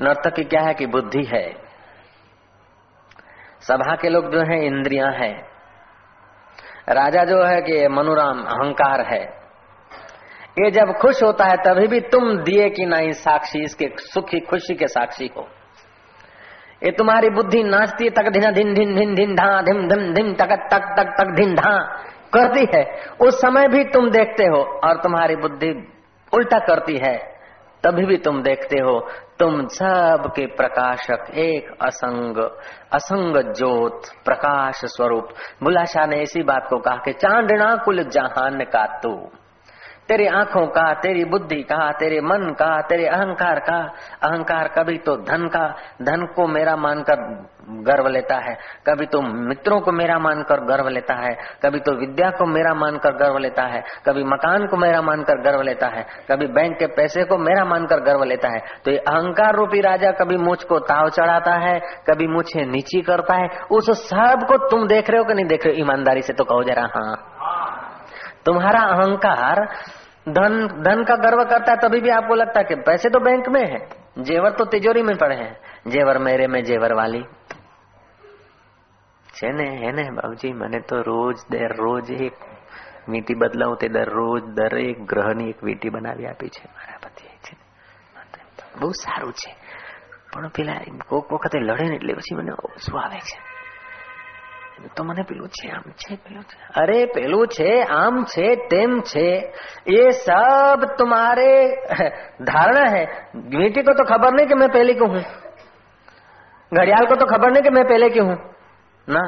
नर्तकी 0.04 0.44
क्या 0.44 0.60
है 0.60 0.74
कि 0.74 0.86
बुद्धि 0.86 1.24
है? 1.24 1.52
सभा 3.60 3.96
के 3.96 4.08
लोग 4.08 4.32
जो 4.32 4.40
है, 4.40 4.66
इंद्रियाँ 4.66 5.12
है। 5.12 5.54
राजा 6.88 7.24
जो 7.24 7.44
है 7.44 7.62
कि 7.62 7.88
मनोराम 7.88 8.42
अहंकार 8.42 9.00
है। 9.00 9.44
ये 10.58 10.70
जब 10.70 10.92
खुश 10.92 11.22
होता 11.22 11.44
है, 11.44 11.56
तभी 11.56 11.86
भी 11.86 12.00
तुम 12.00 12.38
दिए 12.38 12.70
कि 12.70 12.86
नहीं 12.86 13.12
साक्षी, 13.12 13.62
इसके 13.62 13.90
सुखी, 13.98 14.40
खुशी 14.40 14.74
के 14.74 14.86
साक्षी 14.88 15.30
हो। 15.36 15.48
ये 16.84 16.90
तुम्हारी 16.90 17.30
बुद्धि 17.30 17.62
नाचती 17.62 18.10
तक 18.10 18.28
धिन 18.28 18.52
धिन 18.52 18.74
धिन 18.74 18.94
धिन 18.94 19.14
धिन 19.14 19.34
धा, 19.34 19.62
धिम 19.62 19.88
धिम 19.88 20.14
धिम, 20.14 20.34
तक 20.34 20.46
तक 20.46 20.94
तक 20.96 21.14
तक 21.18 21.34
धिन 21.34 21.54
धा 21.54 22.02
करती 22.36 22.66
है। 22.74 22.84
उस 23.20 23.40
समय 23.40 23.68
भी 23.68 23.84
तुम 23.84 24.10
देखते 24.10 24.44
हो 24.44 24.80
और 24.84 25.02
तुम्हारी 25.02 25.36
बुद्धि 25.36 25.92
उल्टा 26.34 26.58
करती 26.58 26.96
है। 26.96 27.33
तभी 27.84 28.06
भी 28.06 28.16
तुम 28.16 28.42
देखते 28.42 28.76
हो, 28.76 29.08
तुम 29.38 29.66
सब 29.66 30.32
के 30.36 30.46
प्रकाशक 30.46 31.30
एक 31.34 31.82
असंग 31.82 32.38
असंग 32.92 33.52
ज्योत, 33.52 34.02
प्रकाश 34.24 34.80
स्वरूप। 34.84 35.28
बुलाशाह 35.62 36.06
ने 36.06 36.22
इसी 36.22 36.42
बात 36.42 36.66
को 36.70 36.78
कहा 36.78 36.96
कि 36.96 37.12
चांदना 37.12 37.76
कुल 37.76 38.02
जहान 38.02 38.60
का 38.60 38.86
तू। 38.86 39.30
तेरी 40.08 40.26
आँखों 40.26 40.66
का, 40.66 40.92
तेरी 40.94 41.24
बुद्धि 41.24 41.62
का, 41.62 41.90
तेरे 41.92 42.20
मन 42.20 42.50
का, 42.58 42.80
तेरे 42.80 43.06
अहंकार 43.06 43.58
का, 43.60 43.78
अहंकार 44.22 44.68
कभी 44.68 44.98
तो 44.98 45.16
धन 45.16 45.46
का, 45.48 45.66
धन 46.02 46.26
को 46.36 46.46
मेरा 46.46 46.76
मानकर 46.76 47.22
गर्व 47.82 48.06
लेता 48.08 48.36
है, 48.36 48.54
कभी 48.86 49.06
तो 49.06 49.20
मित्रों 49.48 49.80
को 49.80 49.92
मेरा 49.92 50.18
मानकर 50.18 50.60
गर्व 50.64 50.88
लेता 50.88 51.14
है, 51.14 51.34
कभी 51.62 51.78
तो 51.80 51.92
विद्या 51.92 52.30
को 52.30 52.46
मेरा 52.46 52.74
मानकर 52.74 53.16
गर्व 53.16 53.38
लेता 53.38 53.62
है, 53.64 53.82
कभी 54.06 54.24
मकान 54.24 54.66
को 54.66 54.76
मेरा 54.76 55.00
मानकर 55.02 55.40
गर्व 55.42 55.62
लेता 55.62 55.86
है, 55.86 56.04
कभी 56.30 56.46
बैंक 56.46 56.78
के 56.78 56.86
पैसे 56.86 57.24
को 57.24 57.38
मेरा 57.38 57.64
मानकर 57.64 58.00
गर्व 58.00 58.24
लेता 58.24 58.48
है 58.48 58.60
तो 58.84 58.90
ये 58.90 58.98
अहंकार 58.98 59.54
रूपी 59.54 59.80
राजा 59.80 60.10
कभी 60.12 60.36
मुझ 60.36 60.62
को 60.64 60.78
ताव 60.78 61.08
चढ़ाता 61.10 61.54
है, 61.58 61.78
कभी 62.10 62.26
मुझे 62.26 62.64
नीची 62.66 63.00
करता 63.02 63.34
है, 63.34 63.48
उस 63.70 63.90
सबको 64.08 64.56
तुम 64.68 64.86
देख 64.86 65.10
रहे 65.10 65.18
हो 65.18 65.24
कि 65.24 65.34
नहीं 65.34 65.46
देख 65.46 65.66
रहे 65.66 65.74
हो? 65.74 65.80
ईमानदारी 65.80 66.22
से 66.22 66.32
तो 66.32 66.44
कहो 66.44 66.62
जरा 66.62 66.88
हाँ। 66.96 67.33
तुम्हारा 68.45 68.81
अहंकार 68.89 69.63
धन 70.29 70.55
धन 70.83 71.03
का 71.03 71.15
गर्व 71.15 71.43
करता 71.45 71.71
है 71.71 71.77
तभी 71.77 71.99
भी 72.01 72.09
आपको 72.09 72.35
लगता 72.35 72.59
है 72.59 72.65
कि 72.65 72.75
पैसे 72.81 73.09
तो 73.09 73.19
बैंक 73.19 73.49
में 73.49 73.65
है 73.65 73.81
जेवर 74.23 74.51
तो 74.51 74.65
तिजोरी 74.67 75.03
में 75.03 75.15
पड़े 75.17 75.35
हैं 75.35 75.53
जेवर 75.87 76.17
मेरे 76.19 76.47
में 76.47 76.63
जेवर 76.63 76.93
वाली 76.93 77.23
છે 79.33 79.51
ને 79.51 79.67
હે 79.75 79.91
ને 79.91 80.03
બાબુજી 80.11 80.53
મને 80.53 80.79
તો 80.81 80.97
રોજ 81.01 81.37
દરરોજ 81.49 82.07
એક 82.19 82.37
વીંટી 83.07 83.35
બદલાવું 83.35 83.77
તે 83.77 83.87
દરરોજ 83.87 84.41
દરેક 84.53 84.97
ગ્રહની 85.05 85.49
એક 85.49 85.59
વીંટી 85.63 85.89
બનાવી 85.89 86.27
આપી 86.27 86.49
છે 86.49 86.63
મારા 86.67 86.99
પતિએ 87.05 87.31
છે 87.41 87.53
બહુ 88.75 88.89
સારું 88.93 89.33
છે 89.33 89.51
પણ 90.31 90.49
પેલા 90.49 90.81
કોક 91.07 91.31
વખતે 91.33 91.59
લડે 91.59 91.85
ને 91.85 91.95
એટલે 91.95 92.13
પછી 92.13 92.35
મને 92.35 92.53
શું 92.77 92.99
આવે 92.99 93.19
છે 93.19 93.37
તો 94.95 95.03
મને 95.03 95.23
પેલું 95.23 95.49
છે 95.49 95.69
આમ 95.69 95.83
છે 95.97 96.15
પેલું 96.17 96.43
છે 96.43 96.57
અરે 96.73 96.99
પેલું 97.07 97.47
છે 97.47 97.71
આમ 97.93 98.23
છે 98.25 98.47
તેમ 98.67 99.01
છે 99.01 99.27
ये 99.87 100.11
सब 100.19 100.85
तुम्हारे 100.97 101.49
धारणा 102.43 102.85
है 102.89 103.03
बेटी 103.49 103.81
को 103.81 103.93
तो 103.93 104.03
खबर 104.03 104.33
नहीं 104.33 104.47
कि 104.47 104.55
मैं 104.55 104.69
पहले 104.69 104.93
क्यों 104.93 105.09
हूं 105.09 105.23
घड़ियाल 106.71 107.05
को 107.05 107.15
तो 107.15 107.25
खबर 107.25 107.51
नहीं 107.51 107.63
कि 107.63 107.69
मैं 107.69 107.83
पहले 107.83 108.09
क्यों 108.09 108.27
हूं 108.27 108.37
ना 109.07 109.23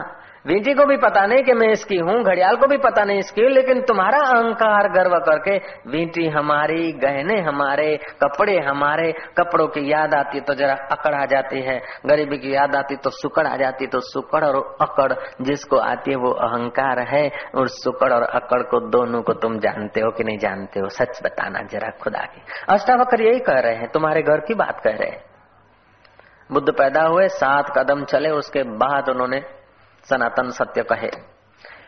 वींटी 0.47 0.73
को 0.75 0.85
भी 0.87 0.97
पता 0.97 1.25
नहीं 1.27 1.43
कि 1.43 1.53
मैं 1.53 1.69
इसकी 1.69 1.97
हूँ, 1.99 2.23
घड़ियाल 2.23 2.57
को 2.57 2.67
भी 2.67 2.77
पता 2.77 3.05
नहीं 3.05 3.19
इसकी, 3.19 3.49
लेकिन 3.49 3.81
तुम्हारा 3.83 4.19
अहंकार 4.19 4.89
गर्व 4.89 5.17
करके, 5.19 5.57
वींटी 5.91 6.27
हमारी, 6.29 6.93
गहने 6.95 7.41
हमारे, 7.41 7.97
कपड़े 8.23 8.59
हमारे, 8.61 9.11
कपड़ों 9.39 9.67
की 9.69 9.93
याद 9.93 10.15
आती 10.15 10.41
तो 10.41 10.55
जरा 10.55 10.75
अकड़ 10.93 11.15
आ 11.15 11.25
जाती 11.27 11.63
है, 11.63 11.79
गरीबी 12.07 12.39
की 12.39 12.55
याद 12.55 12.77
आती 12.77 12.97
तो 12.97 13.11
सुकड़ 13.11 13.47
आ 13.47 13.57
जाती 13.57 13.87
तो 13.87 14.01
सुकड़ 14.01 14.45
और 14.45 14.77
अकड़ 14.81 15.13
जिसको 15.43 15.77
आती 15.77 16.11
है 16.11 16.17
वो 16.17 16.31
अहंकार 16.31 17.01
है, 17.09 17.31
और 17.55 17.69
सुकड़ 17.69 18.13
और 18.13 18.23
अकड़ 18.23 18.63
को 18.63 18.81
दोनों 18.91 19.23
को 19.23 19.33
तुम 19.33 19.59
जानते 19.59 20.01
हो 20.01 20.11
कि 20.11 20.25
नहीं 20.25 20.39
जानते 20.39 20.81
हो, 20.81 20.89
सच 20.89 21.21
बताना 21.25 21.63
जरा 21.63 21.91
खुदा 22.03 22.25
की। 22.27 22.43
अष्टावक्र 22.69 23.23
यही 23.23 23.41
कह 23.41 23.59
रहे 23.59 23.75
हैं, 23.75 23.89
तुम्हारे 23.89 24.23
घर 24.23 24.41
की 24.41 24.55
बात 24.55 24.81
कह 24.81 24.97
रहे 24.97 25.11
हैं। 25.11 25.25
बुद्ध 26.51 26.69
पैदा 26.71 27.03
हुए, 27.03 27.29
सात 27.29 27.73
कदम 27.79 28.05
चले, 28.05 28.31
उसके 28.31 28.63
बाद 28.63 29.09
उन्होंने 29.09 29.43
सनातन 30.11 30.51
सत्य 30.51 30.83
कहे। 30.83 31.11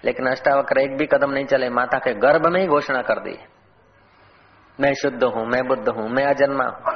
लेकिन 0.04 0.26
अष्टावक्र 0.26 0.78
एक 0.78 0.96
भी 0.96 1.06
कदम 1.06 1.30
नहीं 1.30 1.44
चले, 1.44 1.68
माता 1.70 1.98
के 1.98 2.12
गर्भ 2.14 2.46
में 2.46 2.60
ही 2.60 2.66
घोषणा 2.66 3.02
कर 3.02 3.18
दी। 3.18 3.38
मैं 4.78 4.92
शुद्ध 4.94 5.24
हूँ, 5.24 5.46
मैं 5.46 5.66
बुद्ध 5.68 5.88
हूँ, 5.88 6.08
मैं 6.08 6.24
अजन्मा 6.24 6.64
हूँ, 6.64 6.94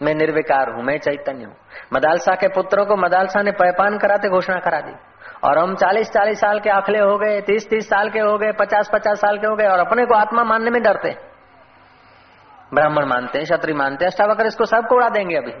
मैं 0.00 0.14
निर्विकार 0.14 0.70
हूँ, 0.70 0.82
मैं 0.82 0.98
चैतन्य 0.98 1.44
हूँ। 1.44 1.56
मदालसा 1.92 2.34
के 2.34 2.48
पुत्रों 2.48 2.84
को 2.86 2.96
मदालसा 2.96 3.42
ने 3.42 3.52
पैपान 3.52 3.98
कराते 3.98 4.28
घोषणा 4.28 4.58
करा 4.58 4.80
दी। 4.80 4.94
और 5.44 5.58
हम 5.58 5.74
चालीस 5.74 6.10
चालीस 6.10 6.40
साल 6.40 6.60
के 6.60 6.70
आखले 6.70 6.98
हो 6.98 7.16
गए 7.18 7.40
तीस 7.40 7.68
तीस 7.70 7.88
साल 7.88 8.10
के 8.10 8.18
हो 8.18 8.36
गए 8.38 8.52
पचास 8.52 8.90
पचास 8.92 9.20
साल 9.20 9.38
के 9.38 9.46
हो 9.46 9.56
गए, 9.56 9.66
और 9.66 9.78
अपने 9.78 10.06
को 10.06 10.14
आत्मा 10.14 10.44
मानने 10.44 10.70
में 10.70 10.82
डरते। 10.82 11.16
ब्राह्मण 12.74 13.06
मानते 13.06 13.38
हैं, 13.38 13.44
क्षत्रिय 13.44 13.76
मानते 13.76 14.04
हैं, 14.04 14.10
अष्टावक्र 14.12 14.46
इसको 14.46 14.64
सबको 14.64 14.94
उड़ा 14.94 15.08
देंगे 15.08 15.36
अभी। 15.36 15.52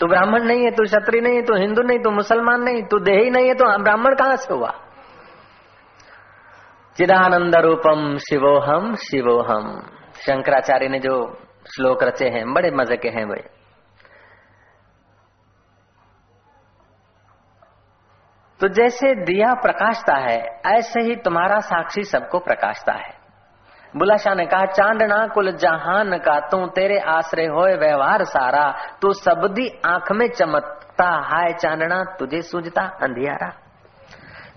तू 0.00 0.06
ब्राह्मण 0.06 0.42
नहीं 0.42 0.64
है, 0.64 0.70
तू 0.70 0.84
क्षत्रिय 0.84 1.20
नहीं 1.20 1.36
है, 1.36 1.42
तू 1.42 1.54
हिंदू 1.54 1.82
नहीं, 1.82 1.98
तू 1.98 2.10
मुसलमान 2.10 2.62
नहीं, 2.62 2.82
तू 2.82 2.98
देही 2.98 3.30
नहीं 3.30 3.48
है 3.48 3.54
तो 3.54 3.66
ब्राह्मण 3.78 4.14
कहाँ 4.14 4.36
से 4.36 4.54
हुआ? 4.54 4.70
चिदानंद 6.96 7.56
रूपम 7.56 8.16
शिवोहम 8.18 8.94
शिवोहम। 8.96 9.66
शंकराचार्य 10.16 10.88
ने 10.88 10.98
जो 10.98 11.16
श्लोक 11.74 12.02
रचे 12.02 12.28
हैं, 12.28 12.52
बड़े 12.54 12.70
मज़े 12.70 12.96
के 12.96 13.08
हैं 13.08 13.24
वे 13.24 13.42
तो 18.60 18.68
जैसे 18.68 19.14
दिया 19.14 19.54
प्रकाशता 19.54 20.14
है, 20.16 20.38
ऐसे 20.66 21.00
ही 21.00 21.16
तुम्हारा 21.16 21.58
साक्षी 21.60 22.02
सबको 22.02 22.38
प्रकाशता 22.38 22.92
है। 22.92 23.15
बुलाशाह 23.96 24.34
ने 24.34 24.46
कहा, 24.46 24.64
चांदना 24.64 25.26
कुल 25.26 25.52
जहान 25.52 26.18
का, 26.18 26.40
तू 26.40 26.66
तेरे 26.66 26.98
आश्रय 26.98 27.46
होए 27.46 27.74
व्यवहार 27.74 28.24
सारा। 28.24 28.74
तू 29.02 29.12
सबदी 29.12 29.80
आँख 29.86 30.12
में 30.12 30.28
चमकता 30.28 31.08
हाय 31.08 31.52
चांदना, 31.52 32.04
तुझे 32.18 32.42
सूझता 32.42 32.82
अंधियारा। 32.82 33.52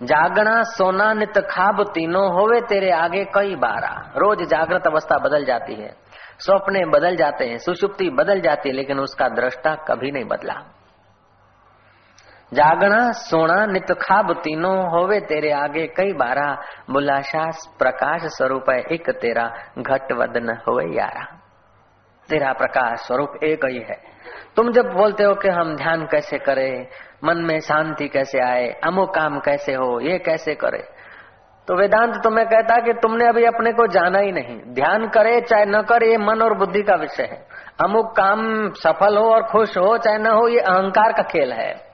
जागना 0.03 0.63
सोना 0.63 1.13
नित 1.13 1.37
खाब 1.37 1.83
तीनों 1.83 2.33
होवे 2.33 2.61
तेरे 2.61 2.91
आगे 2.91 3.25
कई 3.25 3.55
बारा। 3.55 4.13
रोज 4.17 4.43
जागृत 4.43 4.87
अवस्था 4.87 5.17
बदल 5.17 5.45
जाती 5.45 5.73
है। 5.73 5.95
स्वप्ने 6.39 6.85
बदल 6.85 7.15
जाते 7.15 7.45
हैं, 7.45 7.57
सुषुप्ति 7.57 8.09
बदल 8.09 8.41
जाती 8.41 8.69
है, 8.69 8.75
लेकिन 8.75 8.99
उसका 8.99 9.27
दृष्टा 9.27 9.75
कभी 9.75 10.11
नहीं 10.11 10.25
बदला। 10.25 10.78
जागना 12.53 13.11
सोना 13.11 13.65
नित 13.65 13.91
खाब 13.91 14.33
तीनों 14.33 14.91
होवे 14.91 15.19
तेरे 15.19 15.51
आगे 15.51 15.87
कई 15.87 16.13
बारा। 16.13 16.57
बुलाशा, 16.89 17.51
प्रकाश 17.79 18.21
स्वरूप 18.23 18.63
है 18.69 18.79
एक 18.91 19.09
तेरा, 19.09 19.51
घट 19.79 20.11
वदन 20.11 20.57
होवे 20.67 20.85
यारा। 20.85 21.39
तेरा 22.29 22.53
प्रकाश 22.53 22.99
स्वरूप 22.99 23.33
एक 23.43 23.65
ही 23.65 23.79
है। 23.79 24.01
तुम 24.55 24.71
जब 24.71 24.85
बोलते 24.85 25.23
हो 25.23 25.35
कि 25.35 25.49
हम 25.49 25.75
ध्यान 25.75 26.05
कैसे 26.05 26.37
करें, 26.37 26.87
मन 27.23 27.37
में 27.37 27.59
शांति 27.59 28.07
कैसे 28.07 28.39
आए 28.39 28.67
अमुक 28.83 29.15
काम 29.15 29.39
कैसे 29.39 29.73
हो, 29.73 29.99
ये 29.99 30.19
कैसे 30.19 30.55
करे? 30.55 30.83
तो 31.67 31.75
वेदांत 31.75 32.23
तुम्हें 32.23 32.47
कहता 32.47 32.75
कि 32.75 32.93
तुमने 32.93 33.27
अभी 33.27 33.45
अपने 33.45 33.71
को 33.71 33.87
जाना 33.87 34.19
ही 34.19 34.31
नहीं। 34.31 34.73
ध्यान 34.73 35.07
करे 35.07 35.41
चाहे 35.41 35.65
न 35.65 35.81
करे, 35.81 36.11
ये 36.11 36.17
मन 36.17 36.41
और 36.41 36.57
बुद्धि 36.57 36.81
का 36.81 36.95
विषय 36.95 37.23
है। 37.23 37.47
अमुक 37.83 38.15
काम 38.17 38.69
सफल 38.71 39.17
हो 39.17 39.33
और 39.33 39.43
खुश 39.43 39.77
हो, 39.77 39.97
चाहे 39.97 40.17
न 40.17 40.27
हो, 40.27 40.47
ये 40.47 40.59
अहंकार 40.59 41.13
का 41.13 41.23
खेल 41.23 41.53
है। 41.53 41.88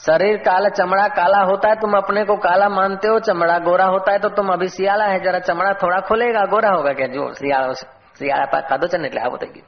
शरीर 0.00 0.36
काला, 0.38 0.68
चमड़ा 0.68 1.06
काला 1.08 1.40
होता 1.40 1.68
है, 1.68 1.74
तुम 1.74 1.96
अपने 1.96 2.24
को 2.24 2.36
काला 2.36 2.68
मानते 2.68 3.08
हो, 3.08 3.18
चमड़ा 3.18 3.58
गोरा 3.58 3.84
होता 3.84 4.12
है 4.12 4.18
तो 4.18 4.28
तुम 4.28 4.52
अभी 4.52 4.68
सियाला 4.68 5.04
है, 5.04 5.18
जरा 5.20 5.38
चमड़ा 5.38 5.72
थोड़ा 5.72 6.00
खोलेगा, 6.00 6.44
गोरा 6.44 6.70
होगा 6.70 6.92
क्या? 6.92 7.06
जो 7.06 7.32
सियाला 7.32 7.72
सियाला 7.72 8.44
पाक 8.44 8.68
कादो 8.68 8.86
चलने 8.86 9.02
निकला 9.02 9.28
बताएगी 9.28 9.62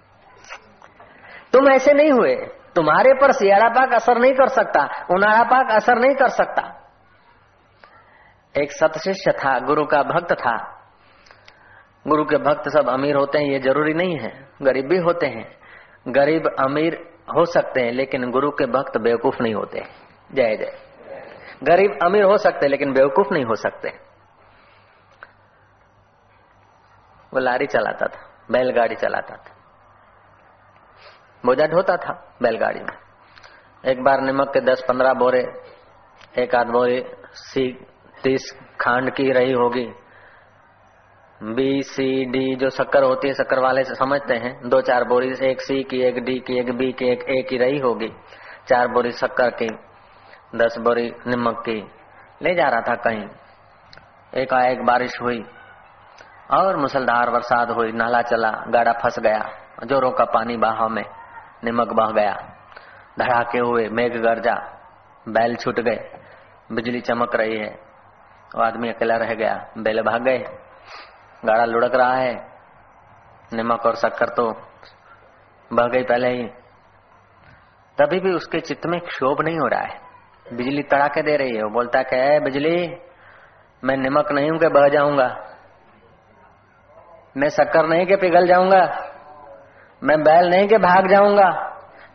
तुम 1.53 1.69
ऐसे 1.69 1.93
नहीं 1.93 2.11
हुए। 2.11 2.35
तुम्हारे 2.75 3.13
पर 3.15 3.33
सियाड़ा 3.33 3.69
पाक 3.69 3.93
असर 3.93 4.19
नहीं 4.19 4.33
कर 4.33 4.49
सकता 4.49 4.83
उनाड़ा 5.11 5.43
पाक 5.43 5.71
असर 5.71 5.99
नहीं 5.99 6.15
कर 6.15 6.29
सकता। 6.29 6.63
एक 8.55 8.73
सत 8.73 8.99
शिष्य 8.99 9.33
था, 9.33 9.59
गुरु 9.59 9.85
का 9.85 10.03
भक्त 10.03 10.33
था। 10.33 10.57
गुरु 12.09 12.25
के 12.25 12.37
भक्त 12.37 12.69
सब 12.69 12.89
अमीर 12.89 13.17
होते 13.17 13.39
हैं, 13.39 13.47
ये 13.47 13.59
ज़रूरी 13.59 13.95
नहीं 13.95 14.19
है। 14.19 14.33
गरीब 14.63 14.89
भी 14.89 14.99
होते 14.99 15.27
हैं। 15.27 15.47
गरीब 16.09 16.49
अमीर 16.61 16.95
हो 17.37 17.45
सकते 17.45 17.81
हैं, 17.81 17.93
लेकिन 17.93 18.31
गुरु 18.31 18.51
के 18.51 18.67
भक्त 18.67 18.99
बेवकूफ़ 18.99 19.43
नहीं 19.43 19.55
होते। 19.55 20.08
जय 20.35 20.57
जय। 20.57 20.73
गरीब 21.63 21.99
अमीर 22.03 22.23
हो 22.23 22.39
सकते 22.39 22.69
लेकिन 22.69 22.93
बेवकूफ़ 22.93 23.29
नहीं 23.33 23.45
हो 23.45 23.55
सकते। 23.55 23.89
वो 27.35 27.39
लारी 27.39 27.67
चलाता 27.67 28.07
था, 28.07 28.47
बैलगाड़ी 28.51 28.95
चलाता 28.95 29.37
था। 29.37 29.55
बोझा 31.47 31.67
ढोता 31.67 31.97
था 31.97 32.37
बैलगाड़ी 32.43 32.81
में। 32.81 32.99
एक 33.87 34.05
बार 34.05 34.21
नमक 34.21 34.49
के 34.49 34.61
दस 34.61 34.85
पंद्रह 34.89 35.13
बोरे, 35.13 35.47
एक 36.39 36.55
आध 36.55 36.67
बोरे, 36.67 37.17
सी, 37.33 37.87
तीस 38.23 38.61
खांड 38.81 39.11
की 39.11 39.33
रही 39.33 39.53
होगी। 39.53 39.93
बी, 41.43 41.83
सी, 41.83 42.25
डी 42.25 42.57
जो 42.57 42.71
शक्कर 42.71 43.03
होती 43.03 43.29
है, 43.29 43.35
शक्कर 43.35 43.59
वाले 43.59 43.85
से 43.85 43.95
समझते 43.95 44.35
हैं 44.35 44.69
दो 44.69 44.81
चार 44.81 45.05
बोरी, 45.05 45.33
एक 45.43 45.61
सी 45.61 45.83
की, 45.83 46.03
एक 46.03 46.25
डी 46.25 46.41
की, 46.41 46.59
एक 46.59 46.73
बी 46.73 46.93
की, 46.93 47.09
एक 47.09 47.23
ए 47.29 47.43
की 47.43 47.59
रही 47.59 47.79
होगी। 47.79 48.09
चार 48.69 48.89
बोरी 48.89 49.13
शक्कर 49.13 49.51
की 49.51 49.88
दस 50.55 50.79
बोरी 50.79 51.15
नमक 51.27 51.59
की। 51.59 51.91
ले 52.43 52.55
जा 52.55 52.69
रहा 52.69 52.81
था 52.81 52.95
कहीं। 52.95 53.29
एक 54.35 54.53
एक 54.53 54.85
बारिश 54.85 55.21
हुई 55.23 55.45
और 56.51 56.77
मुसलधार 56.77 57.31
बरसात 57.31 57.71
हुई। 57.71 57.93
नाला 57.93 58.23
चला, 58.23 58.51
गाड़ा 58.51 58.93
फंस 58.93 59.19
गया। 59.19 59.51
जोरों 59.85 60.11
का 60.11 60.25
पानी 60.25 60.57
बहाव 60.57 60.89
में 60.89 61.05
निमक 61.65 61.89
बह 61.89 62.11
गया। 62.11 62.33
धड़ाके 63.19 63.59
हुए 63.59 63.89
मेघ 63.89 64.17
गर्जा, 64.17 64.55
बैल 65.29 65.57
छूट 65.57 65.81
गए, 65.81 66.19
बिजली 66.73 67.01
चमक 67.01 67.35
रही 67.35 67.59
है। 67.59 67.71
वो 68.55 68.63
आदमी 68.63 68.89
अकेला 68.89 69.17
रह 69.17 69.35
गया। 69.35 69.67
बैल 69.79 70.03
भाग 70.03 70.23
गए। 70.23 70.39
गाड़ा 71.45 71.65
लुढ़क 71.65 71.95
रहा 71.95 72.15
है। 72.15 72.35
नमक 73.55 73.87
और 73.87 73.95
शक्कर 73.95 74.29
तो 74.29 74.51
बह 75.73 75.87
गई 75.89 76.03
पहले 76.03 76.29
ही। 76.29 76.49
तभी 77.99 78.21
भी 78.21 78.33
उसके 78.33 78.61
चित्त 78.61 78.87
में 78.87 79.01
क्षोभ 79.01 79.41
नहीं 79.41 79.59
हो 79.59 79.67
रहा 79.67 79.81
है। 79.81 80.08
बिजली 80.53 80.83
तड़ाके 80.83 81.23
दे 81.23 81.37
रही 81.37 81.57
है। 81.57 81.63
वो 81.63 81.71
बोलता 81.71 82.03
है 82.13 82.41
बिजली, 82.41 82.77
मैं 83.83 83.97
नमक 83.97 84.33
नहीं 84.33 84.51
हूँ 84.51 84.59
के 84.59 84.69
बह 84.69 84.89
जाऊँगा। 84.89 85.29
मैं 87.37 87.49
शक्कर 87.49 87.87
नहीं 87.87 88.07
के 88.07 88.17
पिघल 88.17 88.47
जाऊँगा। 88.47 88.83
मैं 90.03 90.21
बैल 90.23 90.49
नहीं 90.51 90.69
के 90.69 90.79
भाग 90.79 91.09
जाऊँगा। 91.09 91.51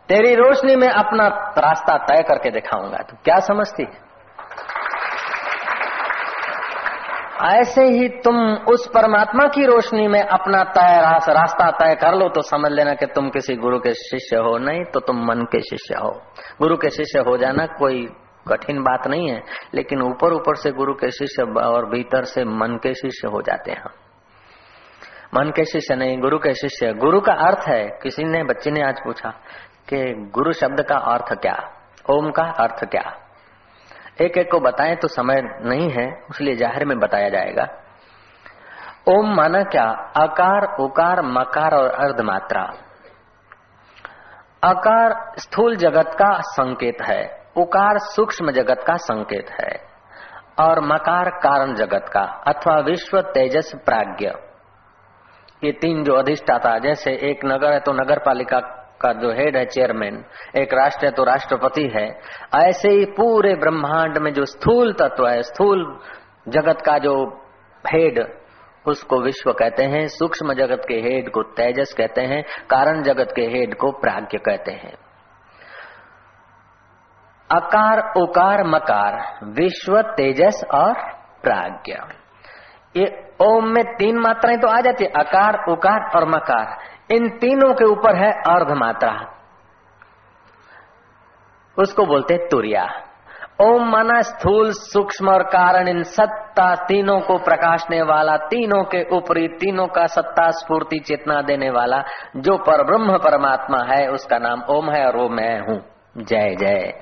तेरी 0.08 0.34
रोशनी 0.34 0.76
में 0.76 0.88
अपना 0.88 1.26
रास्ता 1.58 1.96
तय 1.98 2.22
करके 2.22 2.50
दिखाऊँगा। 2.50 2.98
तू 2.98 3.16
क्या 3.24 3.38
समझती? 3.40 3.86
ऐसे 7.44 7.84
ही 7.84 8.08
तुम 8.24 8.36
उस 8.68 8.86
परमात्मा 8.88 9.46
की 9.46 9.64
रोशनी 9.66 10.06
में 10.08 10.20
अपना 10.20 10.62
तय 10.64 11.00
रास्ता 11.34 11.70
तय 11.70 11.94
कर 11.94 12.14
लो 12.14 12.28
तो 12.28 12.42
समझ 12.42 12.70
लेना 12.72 12.94
कि 12.94 13.06
तुम 13.06 13.28
किसी 13.28 13.56
गुरु 13.56 13.78
के 13.78 13.94
शिष्य 13.94 14.36
हो। 14.36 14.56
नहीं 14.58 14.84
तो 14.84 15.00
तुम 15.00 15.24
मन 15.26 15.42
के 15.52 15.60
शिष्य 15.60 15.94
हो। 15.94 16.10
गुरु 16.60 16.76
के 16.76 16.90
शिष्य 16.90 17.18
हो 17.18 17.36
जाना 17.36 17.66
कोई 17.66 18.06
कठिन 18.48 18.82
बात 18.82 19.06
नहीं 19.06 19.28
है, 19.30 19.42
लेकिन 19.74 20.02
ऊपर 20.02 20.32
ऊपर 20.32 20.54
से 20.54 20.70
गुरु 20.70 20.94
के 20.94 21.10
शिष्य 21.10 21.42
और 21.42 21.86
भीतर 21.86 22.24
से 22.24 22.44
मन 22.44 22.78
के 22.82 22.94
शिष्य 22.94 23.28
हो 23.28 23.42
जाते 23.42 23.72
हैं। 23.72 23.84
मन 25.34 25.50
के 25.50 25.64
शिष्य 25.64 25.94
नहीं, 25.94 26.20
गुरु 26.20 26.38
के 26.38 26.54
शिष्य। 26.54 26.92
गुरु 26.92 27.20
का 27.20 27.32
अर्थ 27.32 27.68
है, 27.68 27.98
किसी 28.02 28.24
ने, 28.24 28.44
बच्चे 28.44 28.70
ने 28.70 28.82
आज 28.82 29.00
पूछा 29.04 29.30
कि 29.88 30.30
गुरु 30.34 30.52
शब्द 30.52 30.80
का 30.80 30.96
अर्थ 30.96 31.32
क्या? 31.32 31.70
ओम 32.10 32.30
का 32.30 32.42
अर्थ 32.42 32.84
क्या? 32.84 33.16
एक 34.20 34.38
एक 34.38 34.50
को 34.50 34.60
बताएँ 34.60 34.96
तो 34.96 35.08
समय 35.08 35.42
नहीं 35.42 35.90
है 35.90 36.22
इसलिए 36.30 36.54
ज़ाहिर 36.54 36.84
में 36.84 36.98
बताया 36.98 37.28
जाएगा। 37.28 37.68
ओम 39.08 39.34
माना 39.36 39.62
क्या? 39.62 39.84
आकार 40.16 40.76
उकार, 40.80 41.22
मकार 41.22 41.74
और 41.74 41.90
अर्धमात्रा। 41.90 42.62
आकार 44.64 45.32
स्थूल 45.38 45.76
जगत 45.76 46.10
का 46.14 46.40
संकेत 46.40 47.02
है। 47.02 47.43
उकार 47.56 47.98
सूक्ष्म 48.06 48.52
जगत 48.52 48.82
का 48.86 48.96
संकेत 49.02 49.50
है 49.52 49.72
और 50.60 50.80
मकार 50.84 51.28
कारण 51.42 51.74
जगत 51.74 52.08
का 52.08 52.22
अथवा 52.46 52.78
विश्व 52.80 53.20
तेजस 53.30 53.72
प्राज्ञ। 53.84 54.26
ये 55.64 55.72
तीन 55.72 56.02
जो 56.04 56.14
अधिष्ठाता, 56.14 56.78
जैसे 56.78 57.12
एक 57.30 57.44
नगर 57.44 57.72
है 57.72 57.80
तो 57.80 57.92
नगर 57.92 58.18
पालिका 58.18 58.58
का 59.00 59.12
जो 59.12 59.30
हेड 59.32 59.56
है 59.56 59.64
चेयरमैन 59.66 60.24
एक 60.56 60.74
राष्ट्र 60.74 61.06
है 61.06 61.12
तो 61.12 61.24
राष्ट्रपति 61.24 61.86
है। 61.94 62.06
ऐसे 62.56 62.90
ही 62.90 63.04
पूरे 63.12 63.54
ब्रह्मांड 63.54 64.18
में 64.18 64.32
जो 64.32 64.44
स्थूल 64.44 64.92
तत्व 64.92 65.28
है, 65.28 65.42
स्थूल 65.42 65.86
जगत 66.48 66.82
का 66.86 66.98
जो 66.98 67.14
हेड 67.84 68.22
उसको 68.86 69.20
विश्व 69.20 69.52
कहते 69.52 69.82
हैं, 69.84 70.06
सूक्ष्म 70.08 70.54
जगत 70.54 70.82
के 70.88 70.94
हेड 71.00 71.30
को 71.30 71.42
तेजस 71.56 71.94
कहते 71.98 72.20
हैं, 72.22 72.42
कारण 72.70 73.02
जगत 73.02 73.32
के 73.36 73.42
हेड 73.48 73.74
को 73.74 73.90
प्राग्ञ 74.00 74.38
कहते 74.38 74.72
हैं। 74.72 74.94
अकार, 77.54 78.12
उकार, 78.16 78.64
मकार, 78.64 79.38
विश्व, 79.44 80.02
तेजस 80.02 80.64
और 80.74 80.94
प्राज्ञ। 81.42 81.92
ये 82.96 83.34
ओम 83.42 83.68
में 83.68 83.84
तीन 83.84 84.18
मात्राएँ 84.18 84.58
तो 84.58 84.68
आ 84.68 84.80
जाती 84.80 85.04
है, 85.04 85.10
अकार, 85.10 85.64
उकार 85.68 86.10
और 86.16 86.28
मकार। 86.28 86.78
इन 87.10 87.28
तीनों 87.28 87.74
के 87.74 87.84
ऊपर 87.84 88.16
है 88.16 88.32
अर्ध 88.32 88.70
मात्रा 88.70 89.30
उसको 91.78 92.06
बोलते 92.06 92.36
तुरिया। 92.36 92.86
ओम 93.62 93.90
माना 93.90 94.20
स्थूल, 94.20 94.70
सूक्ष्म 94.70 95.28
और 95.28 95.42
कारण। 95.42 95.88
इन 95.88 96.02
सत्ता 96.02 96.74
तीनों 96.74 97.20
को 97.20 97.38
प्रकाशने 97.38 98.02
वाला, 98.02 98.36
तीनों 98.36 98.84
के 98.84 99.16
ऊपरी, 99.16 99.48
तीनों 99.48 99.86
का 99.86 100.06
सत्ता 100.06 100.50
स्फूर्ति 100.50 100.98
चेतना 100.98 101.42
देने 101.42 101.70
वाला, 101.70 102.02
जो 102.36 102.58
पर 102.58 102.84
ब्रह्म 102.84 103.18
परमात्मा 103.18 103.94
है, 103.94 104.08
उसका 104.08 104.38
नाम 104.38 104.62
ओम 104.70 104.90
है 104.90 105.06
और 105.06 105.16
वो 105.16 105.28
मैं 105.28 105.60
हूँ। 105.60 105.93
जय 106.18 106.54
जय। 106.54 106.92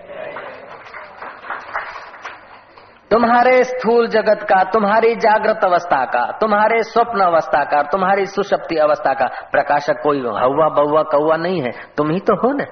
तुम्हारे 3.11 3.64
स्थूल 3.64 4.07
जगत 4.07 4.42
का, 4.42 4.64
तुम्हारी 4.64 5.16
जागृत 5.16 5.61
अवस्था 5.64 6.05
का, 6.05 6.38
तुम्हारे 6.40 6.83
स्वप्न 6.83 7.20
अवस्था 7.20 7.64
का, 7.64 7.83
तुम्हारी 7.83 8.27
सुशक्ति 8.27 8.77
अवस्था 8.77 9.14
का 9.14 9.27
प्रकाशक 9.27 9.94
कोई 10.03 10.18
हवा 10.18 10.68
बउआ 10.68 11.03
कौआ 11.03 11.37
नहीं 11.37 11.62
है। 11.62 11.70
तुम 11.96 12.11
ही 12.11 12.20
तो 12.20 12.35
हो 12.37 12.53
ना। 12.53 12.64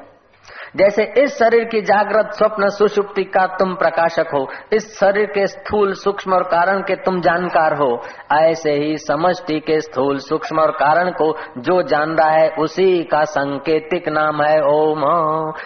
जैसे 0.76 1.12
इस 1.18 1.38
शरीर 1.38 1.64
की 1.64 1.80
जागृत 1.80 2.30
स्वप्न 2.32 2.68
सुषुप्ति 2.68 3.24
का 3.24 3.46
तुम 3.46 3.74
प्रकाशक 3.74 4.26
हो, 4.34 4.48
इस 4.72 4.98
शरीर 4.98 5.26
के 5.26 5.46
स्थूल 5.46 5.92
सूक्ष्म 5.92 6.34
और 6.34 6.42
कारण 6.42 6.80
के 6.80 6.94
तुम 6.94 7.20
जानकार 7.20 7.74
हो। 7.74 8.02
ऐसे 8.32 8.72
ही 8.72 8.98
समष्टि 8.98 9.60
के 9.60 9.80
स्थूल 9.80 10.18
सूक्ष्म 10.18 10.60
और 10.60 10.70
कारण 10.70 11.10
को 11.10 11.36
जो 11.58 11.82
जान 11.82 12.10
रहा 12.10 12.30
है, 12.30 12.50
उसी 12.50 13.02
का 13.02 13.24
संकेतिक 13.24 14.08
नाम 14.08 14.42
है 14.42 14.62
ओम। 14.62 15.00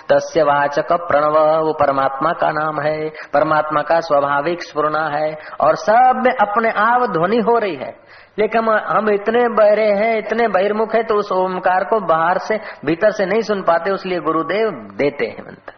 तस्य 0.09 0.43
वाचक 0.43 0.93
प्रणव, 0.93 1.39
वो 1.67 1.73
परमात्मा 1.73 2.33
का 2.33 2.51
नाम 2.51 2.81
है। 2.81 3.09
परमात्मा 3.33 3.83
का 3.83 4.01
स्वाभाविक 4.01 4.63
स्फुरना 4.63 5.09
है 5.09 5.37
और 5.61 5.75
सब 5.75 6.23
में 6.27 6.33
अपने 6.35 6.71
आप 6.71 7.11
ध्वनि 7.11 7.39
हो 7.39 7.59
रही 7.59 7.77
है। 7.77 8.05
लेकिन 8.39 8.69
हम 8.69 9.11
इतने 9.11 9.49
बहरे 9.49 9.87
हैं, 9.87 10.19
इतने 10.19 10.49
बहिर्मुख 10.49 10.95
है 10.95 11.03
तो 11.03 11.15
उस 11.15 11.33
ओमकार 11.33 11.85
को 11.85 12.01
बाहर 12.01 12.39
से, 12.39 12.61
भीतर 12.85 13.11
से 13.11 13.27
नहीं 13.27 13.41
सुन 13.41 13.63
पाते 13.63 13.95
इसलिए 13.95 14.19
गुरुदेव 14.19 14.71
देते 14.95 15.27
हैं 15.27 15.43
मंत्र। 15.43 15.73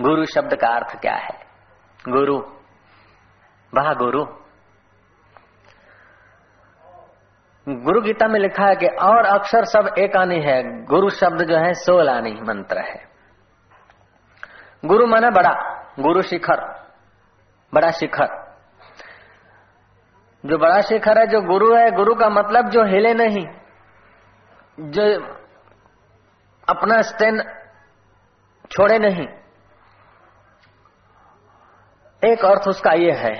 गुरु 0.00 0.24
शब्द 0.24 0.54
का 0.54 0.68
अर्थ 0.68 1.00
क्या 1.00 1.14
है? 1.14 1.40
गुरु। 2.08 2.38
वाह, 3.74 3.94
गुरु। 3.94 4.24
गुरु 7.68 8.00
गीता 8.00 8.28
में 8.28 8.40
लिखा 8.40 8.64
है 8.64 8.76
कि 8.76 8.86
और 8.86 9.24
अक्षर 9.24 9.64
सब 9.64 9.94
एक 9.98 10.16
आनी 10.16 10.40
है। 10.40 10.84
गुरु 10.84 11.10
शब्द 11.10 11.42
जो 11.42 11.56
है 11.56 11.74
सोलानी 11.74 12.32
मंत्र 12.32 12.78
है। 12.78 13.08
गुरु 14.84 15.06
माना 15.06 15.30
बड़ा, 15.30 15.84
गुरु 16.00 16.22
शिखर। 16.22 16.88
बड़ा 17.74 17.90
शिखर। 17.90 18.48
जो 20.46 20.58
बड़ा 20.58 20.80
शिखर 20.80 21.18
है, 21.18 21.26
जो 21.26 21.40
गुरु 21.40 21.76
है, 21.76 21.90
गुरु 21.90 22.14
का 22.14 22.28
मतलब 22.28 22.68
जो 22.68 22.84
हिले 22.84 23.14
नहीं, 23.14 23.46
जो 24.80 25.22
अपना 26.68 27.00
स्टैंड 27.00 27.57
छोड़े 28.70 28.98
नहीं। 28.98 29.26
एक 32.22 32.44
अर्थ 32.44 32.68
उसका 32.68 32.92
ये 32.94 33.12
है, 33.14 33.34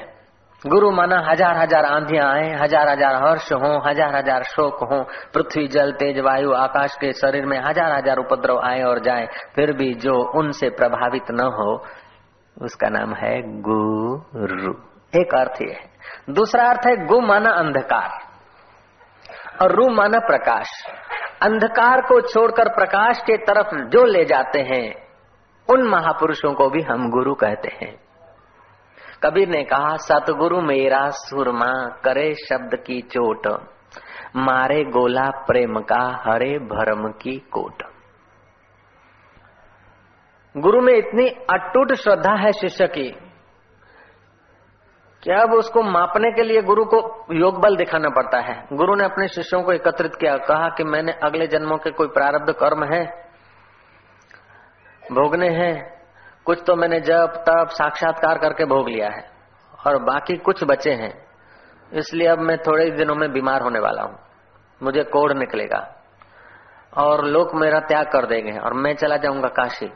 गुरु 0.63 0.91
माना 0.91 1.19
हज़ार 1.23 1.57
हज़ार 1.57 1.85
आंधियाँ 1.87 2.27
आए, 2.29 2.53
हज़ार 2.55 2.89
हज़ार 2.89 3.15
हर्ष 3.17 3.53
हो, 3.55 3.71
हज़ार 3.87 4.15
हज़ार 4.17 4.43
शोक 4.47 4.83
हो, 4.85 5.03
पृथ्वी, 5.35 5.67
जल, 5.69 5.93
तेज, 5.95 6.19
वायु, 6.21 6.53
आकाश 6.55 6.95
के 6.97 7.13
शरीर 7.15 7.47
में 7.47 7.59
हज़ार 7.59 7.93
हज़ार 7.93 8.19
उपद्रव 8.19 8.61
आए 8.65 8.83
और 8.83 9.01
जाए, 9.01 9.27
फिर 9.55 9.73
भी 9.73 9.93
जो 9.97 10.15
उनसे 10.39 10.71
प्रभावित 10.73 11.31
न 11.31 11.51
हो, 11.55 11.73
उसका 12.57 12.89
नाम 12.91 13.15
है 13.15 13.35
गुरु। 13.63 14.73
एक 15.13 15.35
अर्थ 15.35 15.61
ये 15.63 15.73
है। 15.73 16.35
दूसरा 16.35 16.69
अर्थ 16.69 16.87
है, 16.87 16.95
गु 17.07 17.21
माना 17.23 17.51
अंधकार, 17.57 18.11
और 19.63 19.73
रू 19.73 19.89
माना 19.93 20.19
प्रकाश। 20.27 20.71
अंधकार 21.43 22.01
को 22.03 22.21
छोड़कर 22.23 22.69
प्रकाश 22.75 23.21
के 23.21 23.37
तरफ़ 23.45 23.75
जो 23.89 24.05
ले 24.07 24.25
जाते 24.27 24.61
हैं 24.69 24.87
उन 25.73 25.83
महापुरुषों 25.83 26.55
को 26.55 26.71
भी 26.71 26.83
हम 26.83 27.11
गुरु 27.11 27.35
कहते 27.35 27.69
हैं। 27.69 28.01
कबीर 29.23 29.49
ने 29.49 29.63
कहा, 29.65 29.97
सतगुरु 29.97 30.61
मेरा 30.61 31.09
सुरमा, 31.09 31.89
करे 32.05 32.35
शब्द 32.35 32.75
की 32.87 33.01
चोट। 33.03 33.47
मारे 34.37 34.85
गोला 34.85 35.31
प्रेम 35.31 35.81
का, 35.81 36.23
हरे 36.27 36.59
भरम 36.59 37.09
की 37.09 37.39
कोट। 37.39 37.83
गुरु 40.57 40.81
में 40.81 40.95
इतनी 40.95 41.29
अटूट 41.29 41.95
श्रद्धा 41.95 42.35
है 42.35 42.53
शिष्य 42.53 42.87
की, 42.87 43.11
कि 45.23 45.31
अब 45.33 45.53
उसको 45.53 45.83
मापने 45.83 46.31
के 46.31 46.43
लिए 46.43 46.63
गुरु 46.63 46.85
को 46.85 47.27
योग 47.35 47.61
बल 47.61 47.77
दिखाना 47.77 48.09
पड़ता 48.09 48.39
है। 48.39 48.67
गुरु 48.73 48.95
ने 48.95 49.05
अपने 49.05 49.29
शिष्यों 49.29 49.63
को 49.63 49.73
एकत्रित 49.73 50.15
किया, 50.15 50.37
कहा 50.37 50.69
कि 50.69 50.85
मैंने 50.85 51.13
अगले 51.13 51.47
जन्मों 51.47 51.79
के 51.79 51.91
कोई 51.91 52.09
प्रारब्ध 52.09 52.53
कर्म 52.53 52.85
है 52.85 53.28
भोगने 55.13 55.49
हैं। 55.49 56.03
कुछ 56.45 56.63
तो 56.67 56.77
मैंने 56.77 57.01
जब 57.01 57.27
तब 57.49 57.69
साक्षात्कार 57.69 58.39
करके 58.39 58.65
भोग 58.65 58.89
लिया 58.89 59.11
है। 59.11 59.31
और 59.87 60.03
बाकी 60.03 60.37
कुछ 60.37 60.65
बचे 60.65 60.93
हैं। 60.93 61.27
इसलिए 61.93 62.29
अब 62.29 62.39
मैं 62.39 62.59
थोड़े 62.59 62.91
दिनों 62.91 63.15
में 63.15 63.33
बीमार 63.33 63.63
होने 63.63 63.79
वाला 63.79 64.03
हूँ। 64.03 64.19
मुझे 64.83 65.03
कोढ़ 65.03 65.33
निकलेगा। 65.33 66.03
और 66.97 67.25
लोग 67.25 67.55
मेरा 67.55 67.81
त्याग 67.81 68.07
कर 68.07 68.27
देंगे। 68.27 68.59
और 68.59 68.75
मैं 68.75 68.95
चला 68.95 69.17
जाऊँगा 69.17 69.49
काशी। 69.49 69.93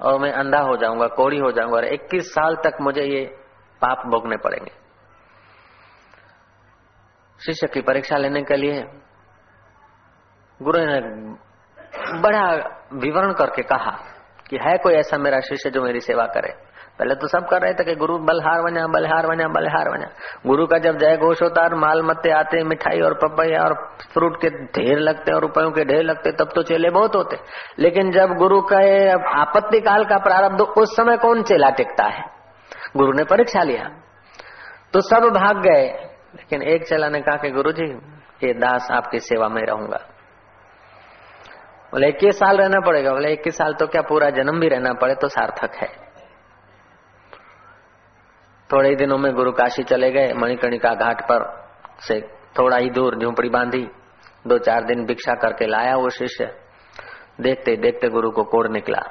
और 0.00 0.20
मैं 0.20 0.32
अंधा 0.32 0.58
हो 0.58 0.76
जाऊँगा 0.76 1.06
कोड़ी 1.06 1.38
हो 1.38 1.52
जाऊँगा। 1.52 1.76
और 1.76 1.84
21 1.84 2.34
साल 2.34 2.56
तक 2.56 2.72
मुझे 2.80 3.02
ये 3.02 3.24
पाप 3.82 3.98
भोगने 4.06 4.36
पड़ेंगे। 4.36 4.72
शिष्य 7.46 7.66
की 7.66 7.80
परीक्षा 7.80 8.16
लेने 8.16 8.42
के 8.42 8.56
लिए 8.56 8.82
गुरु 10.62 10.78
ने 10.78 11.00
बड़ा 12.20 12.52
विवरण 12.92 13.32
करके 13.32 13.62
कहा। 13.62 14.15
कि 14.50 14.56
है 14.56 14.78
कोई 14.78 14.94
ऐसा 14.94 15.18
मेरा 15.18 15.40
शिष्य 15.40 15.70
जो 15.70 15.82
मेरी 15.82 16.00
सेवा 16.00 16.24
करे? 16.24 16.76
पहले 16.98 17.14
तो 17.14 17.28
सब 17.28 17.48
कर 17.48 17.62
रहे 17.62 17.74
थे 17.74 17.84
कि 17.84 17.94
गुरु 17.94 18.18
बलहार 18.18 18.62
बना 18.62 18.86
बलहार 18.86 19.26
बना 19.26 19.48
बलहार 19.48 19.90
बना। 19.90 20.06
गुरु 20.46 20.66
का 20.66 20.78
जब 20.78 20.98
जय 20.98 21.16
घोष 21.16 21.42
होता 21.42 21.62
है 21.62 21.74
माल 21.74 22.02
मत्ते 22.02 22.30
आते, 22.30 22.64
मिठाई 22.64 23.00
और 23.00 23.14
पपैया 23.14 23.62
और 23.62 23.96
फ्रूट 24.12 24.40
के 24.40 24.50
ढेर 24.50 24.98
लगते 24.98 25.32
और 25.32 25.40
रुपयों 25.40 25.70
के 25.70 25.84
ढेर 25.84 26.02
लगते, 26.02 26.32
तब 26.32 26.48
तो 26.54 26.62
चेले 26.62 26.90
बहुत 26.90 27.16
होते। 27.16 27.36
लेकिन 27.78 28.10
जब 28.10 28.28
गुरु 28.28 28.60
का 28.60 28.78
आपत्ति 29.40 29.80
काल 29.80 30.04
का 30.04 30.18
प्रारब्ध, 30.18 30.60
उस 30.60 30.96
समय 30.96 31.16
कौन 31.16 31.42
चेला 31.42 31.70
टिकता 31.70 32.04
है? 32.04 32.24
गुरु 32.96 33.12
ने 33.12 33.24
परीक्षा 33.24 33.62
लिया। 33.62 33.84
तो 34.92 35.00
सब 35.00 35.16
भाग 35.16 35.56
गए। 35.56 35.86
लेकिन 36.34 36.62
एक 36.62 36.88
चेला 36.88 37.08
ने 37.08 37.20
कहा 37.20 37.36
कि 37.36 37.50
गुरु 37.50 37.72
जी 37.72 37.84
ये 38.46 38.52
दास 38.52 38.88
आपकी 38.90 39.18
सेवा 39.18 39.48
में 39.48 39.62
रहूँगा। 39.62 40.00
बोले 41.96 42.08
इक्कीस 42.08 42.38
साल 42.38 42.56
रहना 42.56 42.80
पड़ेगा 42.80 43.12
बोले 43.12 43.32
इक्कीस 43.32 43.56
साल 43.56 43.74
तो 43.74 43.86
क्या 43.86 44.00
पूरा 44.02 44.28
जन्म 44.30 44.60
भी 44.60 44.68
रहना 44.68 44.92
पड़े 44.92 45.14
तो 45.14 45.28
सार्थक 45.28 45.74
है। 45.74 45.88
थोड़े 48.70 48.88
ही 48.88 48.96
दिनों 48.96 49.18
में 49.18 49.32
गुरु 49.34 49.52
काशी 49.52 49.82
चले 49.82 50.10
गए, 50.10 50.32
मणिकर्णिका 50.32 50.94
घाट 50.94 51.22
पर 51.22 51.44
से 52.00 52.20
थोड़ा 52.58 52.76
ही 52.76 52.90
दूर 52.90 53.16
झोंपड़ी 53.18 53.48
बांधी, 53.48 53.82
दो 54.46 54.58
चार 54.58 54.84
दिन 54.84 55.04
भिक्षा 55.04 55.34
करके 55.34 55.66
लाया 55.66 55.96
वो 55.96 56.08
शिष्य। 56.08 56.50
देखते 57.40 57.76
देखते 57.76 58.08
गुरु 58.08 58.30
को 58.30 58.44
कोड़ 58.44 58.68
निकला, 58.68 59.02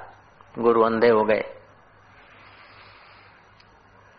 गुरु 0.60 0.82
अंधे 0.82 1.10
हो 1.10 1.24
गए। 1.24 1.43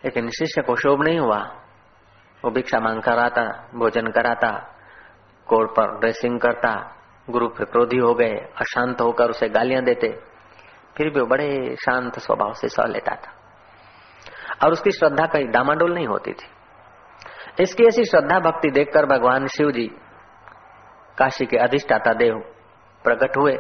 लेकिन 0.04 0.28
शिष्य 0.30 0.62
को 0.62 0.76
शोभ 0.76 1.02
नहीं 1.02 1.18
हुआ। 1.18 1.38
वो 2.44 2.50
भिक्षा 2.50 2.80
मांग 2.80 3.02
कर 3.02 3.18
आता 3.18 3.68
भोजन 3.74 4.10
कराता 4.10 4.52
कोड़ 5.46 5.66
पर 5.68 5.98
ड्रेसिंग 5.98 6.40
करता 6.40 6.95
गुरु 7.30 7.48
फिर 7.48 7.66
क्रोधी 7.66 7.96
हो 7.96 8.14
गए, 8.14 8.34
अशांत 8.34 9.00
होकर 9.00 9.30
उसे 9.30 9.48
गालियाँ 9.48 9.82
देते, 9.82 10.20
फिर 10.96 11.10
भी 11.10 11.20
वो 11.20 11.26
बड़े 11.26 11.76
शांत 11.76 12.18
स्वभाव 12.18 12.52
से 12.52 12.68
सह 12.68 12.86
लेता 12.86 13.14
था। 13.14 13.32
और 14.64 14.72
उसकी 14.72 14.90
श्रद्धा 14.90 15.26
कहीं 15.26 15.46
डामाडोल 15.46 15.94
नहीं 15.94 16.06
होती 16.06 16.32
थी। 16.32 16.46
इसकी 17.62 17.84
ऐसी 17.84 18.04
श्रद्धा 18.04 18.38
भक्ति 18.38 18.70
देखकर 18.70 19.06
भगवान 19.06 19.46
शिव 19.46 19.70
जी 19.70 19.90
काशी 21.18 21.46
के 21.46 21.56
अधिष्ठाता 21.56 22.12
देव 22.12 22.38
प्रकट 23.04 23.36
हुए। 23.36 23.58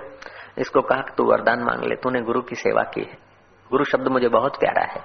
इसको 0.58 0.80
कहा 0.80 1.02
तू 1.16 1.24
वरदान 1.24 1.60
मांग 1.60 1.84
ले, 1.84 1.94
तूने 1.94 2.20
गुरु 2.20 2.42
की 2.42 2.54
सेवा 2.54 2.82
की 2.82 3.00
है। 3.00 3.18
गुरु 3.70 3.84
शब्द 3.84 4.08
मुझे 4.08 4.28
बहुत 4.28 4.60
प्यारा 4.60 4.92
है। 4.92 5.00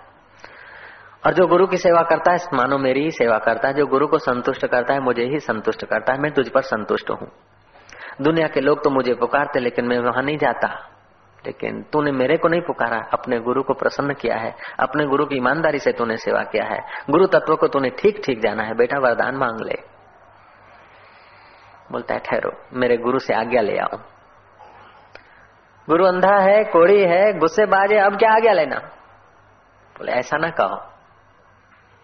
और 1.25 1.33
जो 1.33 1.47
गुरु 1.47 1.67
की 1.67 1.77
सेवा 1.77 2.01
करता 2.01 2.31
है, 2.31 2.37
मानो 2.53 2.77
मेरी 2.77 3.03
ही 3.03 3.11
सेवा 3.11 3.37
करता 3.37 3.67
है। 3.67 3.73
जो 3.73 3.85
गुरु 3.85 4.07
को 4.07 4.17
संतुष्ट 4.17 4.65
करता 4.65 4.93
है, 4.93 4.99
मुझे 4.99 5.23
ही 5.23 5.39
संतुष्ट 5.39 5.85
करता 5.85 6.13
है। 6.13 6.19
मैं 6.19 6.31
तुझ 6.31 6.49
पर 6.49 6.61
संतुष्ट 6.61 7.09
हूँ। 7.09 7.31
दुनिया 8.21 8.47
के 8.47 8.61
लोग 8.61 8.83
तो 8.83 8.89
मुझे 8.89 9.13
पुकारते, 9.13 9.59
लेकिन 9.59 9.85
मैं 9.85 9.99
वहाँ 9.99 10.23
नहीं 10.23 10.37
जाता। 10.37 10.87
लेकिन 11.45 11.83
तूने 11.83 12.11
मेरे 12.11 12.37
को 12.37 12.47
नहीं 12.47 12.61
पुकारा, 12.61 13.09
अपने 13.13 13.39
गुरु 13.39 13.63
को 13.63 13.73
प्रसन्न 13.73 14.13
किया 14.13 14.35
है, 14.35 14.55
अपने 14.79 15.05
गुरु 15.05 15.25
की 15.25 15.35
ईमानदारी 15.35 15.79
से 15.79 15.91
तूने 15.91 16.17
सेवा 16.17 16.43
किया 16.43 16.63
है। 16.63 16.79
गुरु 17.09 17.27
तत्व 17.27 17.55
को 17.55 17.67
तूने 17.67 17.89
ठीक 17.89 18.21
ठीक 18.25 18.41
जाना 18.41 18.63
है, 18.63 18.73
बेटा, 18.73 18.99
वरदान 18.99 19.35
मांग 19.35 19.61
ले। 19.61 19.75
बोलता 21.91 22.13
है, 22.13 22.19
ठहरो, 22.19 22.51
मेरे 22.73 22.97
गुरु 22.97 23.19
से 23.19 23.33
आज्ञा 23.33 23.61
ले 23.61 23.77
आओ। 23.77 23.97
गुरु 25.89 26.05
अंधा 26.05 26.37
है, 26.37 26.63
कोड़ी 26.63 27.01
है, 27.01 27.37
गुस्से 27.37 27.65
बाजे, 27.65 27.97
अब 27.97 28.17
क्या 28.17 28.33
आज्ञा 28.33 28.53
लेना? 28.53 28.77
बोले, 29.97 30.11
ऐसा 30.11 30.37
ना 30.37 30.49
कहो। 30.49 30.81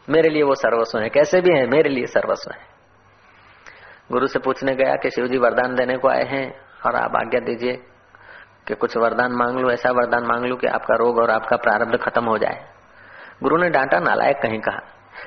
मेरे 0.10 0.30
लिए 0.30 0.44
वो 0.44 0.56
सर्वस्व 0.56 1.00
है, 1.00 1.10
कैसे 1.10 1.42
भी 1.42 1.58
है, 1.58 1.68
मेरे 1.68 1.90
लिए 1.90 2.06
सर्वस्व 2.06 2.52
है। 2.52 2.67
गुरु 4.12 4.28
से 4.28 4.40
पूछने 4.40 4.76
गया 4.76 4.96
कि 4.96 5.10
शिव 5.10 5.28
जी 5.28 5.38
वरदान 5.38 5.76
देने 5.76 5.98
को 5.98 6.10
आए 6.10 6.24
हैं, 6.24 6.46
और 6.86 6.96
आप 6.96 7.16
आज्ञा 7.16 7.40
दीजिए 7.40 7.74
कि 8.68 8.76
कुछ 8.76 8.98
वरदान 8.98 9.32
मांग 9.32 9.60
लू, 9.60 9.70
ऐसा 9.70 9.92
वरदान 9.92 10.24
मांग 10.24 10.46
लू 10.46 10.56
कि 10.56 10.68
आपका 10.68 10.96
रोग 10.96 11.18
और 11.18 11.30
आपका 11.30 11.58
प्रारब्ध 11.58 11.98
खत्म 11.98 12.26
हो 12.26 12.38
जाए। 12.38 12.66
गुरु 13.44 13.58
ने 13.58 13.70
डांटा, 13.70 14.00
नालायक 14.00 14.38
कहीं 14.38 14.60
कहा, 14.60 14.80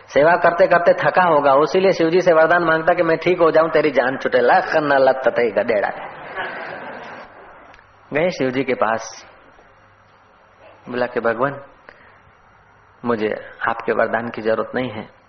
सेवा 0.09 0.37
करते 0.37 0.67
करते 0.67 0.93
थका 0.95 1.23
होगा, 1.23 1.55
उसीलिए 1.55 1.93
शिवजी 1.93 2.21
से 2.21 2.33
वरदान 2.33 2.65
माँगता 2.65 2.95
कि 2.95 3.03
मैं 3.03 3.17
ठीक 3.17 3.41
हो 3.41 3.51
जाऊँ, 3.51 3.71
तेरी 3.71 3.91
जान 3.91 4.17
छुटे, 4.17 4.41
लख 4.41 4.77
न 4.77 4.99
लत 4.99 5.29
गडेड़ा 5.59 5.91
गए 8.15 8.31
शिव 8.31 8.51
जी 8.51 8.65
के 8.65 8.75
पास, 8.75 9.27
बोला 10.89 11.07
कि 11.07 11.21
भगवान, 11.21 11.61
मुझे 13.05 13.29
आपके 13.69 13.93
वरदान 13.93 14.29
की 14.29 14.43
ज़रूरत 14.43 14.73
नहीं 14.75 14.91
है। 14.91 15.20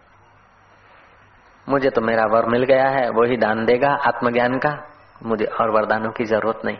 मुझे 1.71 1.89
तो 1.89 2.01
मेरा 2.01 2.25
वर 2.27 2.45
मिल 2.45 2.63
गया 2.63 2.87
है, 2.89 3.09
वो 3.09 3.23
ही 3.23 3.37
दान 3.37 3.65
देगा 3.65 3.89
आत्मज्ञान 4.07 4.57
का। 4.57 4.77
मुझे 5.23 5.45
और 5.45 5.69
वरदानों 5.69 6.11
की 6.11 6.25
ज़रूरत 6.25 6.61
नहीं। 6.65 6.77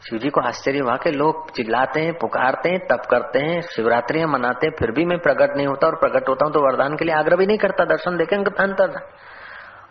शिव 0.00 0.18
जी 0.18 0.28
को 0.28 0.40
आश्चर्य 0.40 0.78
हुआ 0.78 0.94
के 0.96 1.10
लोग 1.10 1.50
चिल्लाते 1.50 2.00
हैं, 2.00 2.12
पुकारते 2.12 2.68
हैं, 2.68 2.78
तप 2.86 3.06
करते 3.10 3.38
हैं, 3.38 3.60
शिवरात्रियाँ 3.66 4.28
मनाते 4.28 4.66
हैं, 4.66 4.74
फिर 4.78 4.90
भी 4.90 5.04
मैं 5.04 5.18
प्रकट 5.18 5.56
नहीं 5.56 5.66
होता 5.66 5.86
और 5.86 5.96
प्रकट 5.96 6.28
होता 6.28 6.44
हूँ 6.44 6.52
तो 6.52 6.60
वरदान 6.60 6.96
के 6.96 7.04
लिए 7.04 7.14
आग्रह 7.14 7.36
भी 7.36 7.46
नहीं 7.46 7.58
करता, 7.58 7.84
दर्शन 7.86 8.16
देखेंगे 8.16 8.50
अंतर 8.58 9.00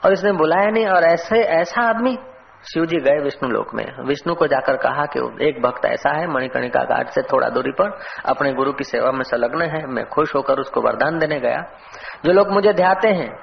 और 0.06 0.14
इसने 0.14 0.32
बुलाया 0.34 0.70
नहीं, 0.70 0.88
और 0.88 1.04
ऐसे, 1.04 1.42
ऐसा 1.42 1.82
आदमी 1.82 2.18
शिव 2.64 2.86
जी 2.86 2.98
गए 2.98 3.24
विष्णु 3.24 3.50
लोक 3.50 3.74
में। 3.74 3.86
विष्णु 4.06 4.36
को 4.36 4.48
जाकर 4.48 4.78
कहा 4.78 5.06
कि 5.06 5.48
एक 5.48 5.62
भक्त 5.62 5.86
ऐसा 5.86 6.10
है 6.10 6.28
मणिकर्णिका 6.28 6.84
घाट 6.84 7.08
से 7.08 7.22
थोड़ा 7.22 7.50
दूरी 7.50 7.72
पर, 7.72 8.00
अपने 8.26 8.54
गुरु 8.54 8.74
की 8.74 8.84
सेवा 8.84 9.12
में 9.12 9.24
संलग्न 9.24 9.62
है। 9.62 9.88
मैं 9.88 10.06
खुश 10.06 10.36
होकर 10.36 10.60
उसको 10.60 10.82
वरदान 10.82 11.20
देने 11.20 11.40
गया। 11.40 11.62
जो 12.26 12.32
लोग 12.32 12.52
मुझे 12.52 12.74
ध्याते 12.74 13.08
हैं, 13.08 13.40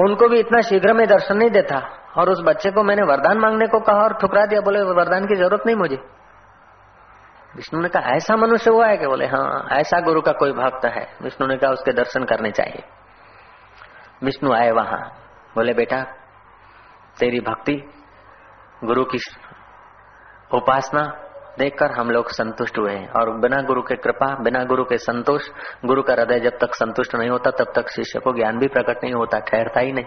उनको 0.00 0.28
भी 0.28 0.40
इतना 0.40 0.60
शीघ्र 0.60 0.92
में 0.92 1.08
दर्शन 1.08 1.36
नहीं 1.36 1.50
देता। 1.50 2.00
और 2.18 2.30
उस 2.30 2.40
बच्चे 2.40 2.70
को 2.70 2.82
मैंने 2.82 3.02
वरदान 3.02 3.38
मांगने 3.38 3.66
को 3.66 3.80
कहा 3.80 3.96
और 3.96 4.14
ठुकरा 4.14 4.46
दिया, 4.46 4.60
बोले, 4.60 4.82
वरदान 4.82 5.26
की 5.26 5.34
ज़रूरत 5.34 5.62
नहीं 5.66 5.76
मुझे। 5.76 5.96
विष्णु 7.56 7.80
ने 7.80 7.88
कहा, 7.88 8.02
ऐसा 8.02 8.36
मनुष्य 8.36 8.70
हुआ 8.70 8.86
है? 8.86 8.96
कि 8.96 9.06
बोले 9.06 9.26
हाँ 9.26 9.68
ऐसा 9.72 10.00
गुरु 10.00 10.20
का 10.20 10.32
कोई 10.32 10.52
भक्त 10.52 10.86
है। 10.86 11.16
विष्णु 11.22 11.48
ने 11.48 11.56
कहा, 11.56 11.70
उसके 11.70 11.92
दर्शन 11.92 12.24
करने 12.24 12.50
चाहिए। 12.50 12.82
विष्णु 14.22 14.52
आए 14.52 14.70
वहाँ। 14.70 15.14
बोले, 15.54 15.72
बेटा, 15.72 16.02
तेरी 17.18 17.40
भक्ति 17.40 17.93
गुरु 18.84 19.04
की 19.04 19.18
उपासना 20.54 21.02
देखकर 21.58 21.92
हम 21.92 22.10
लोग 22.10 22.28
संतुष्ट 22.28 22.78
हुए 22.78 22.92
हैं। 22.92 23.08
और 23.08 23.40
बिना 23.40 23.62
गुरु 23.62 23.82
के 23.82 23.96
कृपा, 23.96 24.36
बिना 24.42 24.64
गुरु 24.64 24.84
के 24.84 24.98
संतोष, 24.98 25.48
गुरु 25.84 26.02
का 26.02 26.12
हृदय 26.12 26.40
जब 26.40 26.50
तक 26.50 26.74
संतुष्ट 26.74 27.14
नहीं 27.14 27.30
होता, 27.30 27.50
तब 27.50 27.72
तक 27.74 27.88
शिष्य 27.88 28.20
को 28.20 28.32
ज्ञान 28.32 28.58
भी 28.58 28.66
प्रकट 28.68 29.04
नहीं 29.04 29.14
होता, 29.14 29.38
ठहरता 29.38 29.80
ही 29.80 29.92
नहीं। 29.92 30.04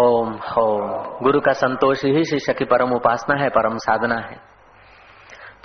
ओम 0.00 0.34
ओम। 0.58 1.18
गुरु 1.22 1.40
का 1.40 1.52
संतोष 1.52 2.04
ही 2.04 2.24
शिष्य 2.24 2.54
की 2.54 2.64
परम 2.64 2.92
उपासना 2.92 3.42
है, 3.42 3.48
परम 3.48 3.76
साधना 3.76 4.14
है। 4.14 4.36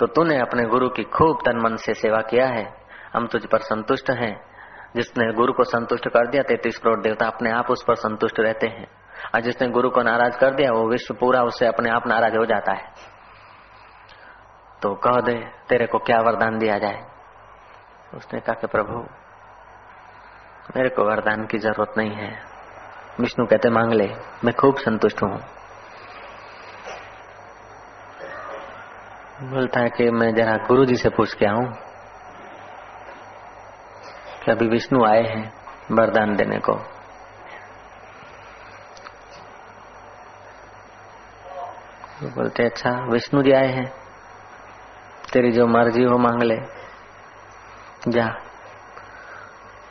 तो 0.00 0.06
तूने 0.06 0.38
अपने 0.38 0.62
गुरु 0.62 0.88
की 0.88 1.02
खूब 1.02 1.38
तन 1.44 1.56
मन 1.56 1.76
से 1.76 1.94
सेवा 1.94 2.18
किया 2.18 2.46
है। 2.46 2.72
हम 3.16 3.26
तुझ 3.26 3.46
पर 3.46 3.58
संतुष्ट 3.58 4.10
हैं। 4.10 4.50
जिसने 4.96 5.32
गुरु 5.32 5.52
को 5.52 5.64
संतुष्ट 5.64 6.08
कर 6.08 6.26
दिया, 6.26 6.42
तैतीस 6.42 6.78
करोड़ 6.78 7.00
देवता 7.00 7.26
अपने 7.26 7.50
आप 7.50 7.70
उस 7.70 7.84
पर 7.88 7.94
संतुष्ट 7.94 8.40
रहते 8.40 8.66
हैं। 8.66 8.99
और 9.34 9.40
जिसने 9.40 9.68
गुरु 9.68 9.90
को 9.90 10.02
नाराज़ 10.02 10.38
कर 10.38 10.54
दिया, 10.54 10.72
वो 10.72 10.88
विश्व 10.88 11.14
पूरा 11.14 11.42
उससे 11.42 11.66
अपने 11.66 11.90
आप 11.90 12.06
नाराज़ 12.06 12.36
हो 12.36 12.44
जाता 12.44 12.72
है। 12.72 12.84
तो 14.82 14.94
कह 14.94 15.20
दे, 15.20 15.50
तेरे 15.68 15.86
को 15.86 15.98
क्या 15.98 16.18
वरदान 16.20 16.58
दिया 16.58 16.78
जाए? 16.78 17.04
उसने 18.14 18.40
कहा 18.40 18.54
कि, 18.54 18.66
प्रभु, 18.66 18.98
मेरे 20.76 20.88
को 20.88 21.04
वरदान 21.04 21.46
की 21.46 21.58
ज़रूरत 21.58 21.94
नहीं 21.98 22.10
है। 22.10 22.42
विष्णु 23.20 23.46
कहते, 23.46 23.70
मांग 23.70 23.92
ले, 23.92 24.14
मैं 24.44 24.54
खूब 24.54 24.76
संतुष्ट 24.76 25.22
हूँ। 25.22 25.40
बोलता 29.42 29.80
है 29.80 29.88
कि, 29.88 30.10
मैं 30.10 30.34
जरा 30.34 30.56
गुरु 30.56 30.84
जी 30.84 30.96
से 30.96 31.08
पूछ 31.08 31.34
के 31.34 31.46
आऊँ 31.46 31.72
कि 34.44 34.50
अभी 34.50 34.68
विष्णु 34.68 35.04
आए 35.04 35.22
हैं 35.22 35.52
वरदान 35.92 36.36
देने 36.36 36.58
को। 36.58 36.99
तो 42.20 42.26
बोलते 42.26 42.64
अच्छा 42.64 42.90
विष्णु 43.12 43.42
जी 43.42 43.52
आए 43.52 43.66
हैं। 43.66 43.92
तेरी 45.32 45.52
जो 45.52 45.66
मर्ज़ी 45.66 46.02
हो, 46.02 46.18
मांग 46.18 46.42
ले। 46.42 46.58
जा। 48.08 48.26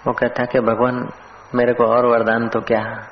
वो 0.07 0.13
कहता 0.13 0.45
कि, 0.45 0.59
भगवान, 0.59 1.09
मेरे 1.55 1.73
को 1.73 1.83
और 1.85 2.05
वरदान 2.05 2.47
तो 2.47 2.61
क्या? 2.61 3.07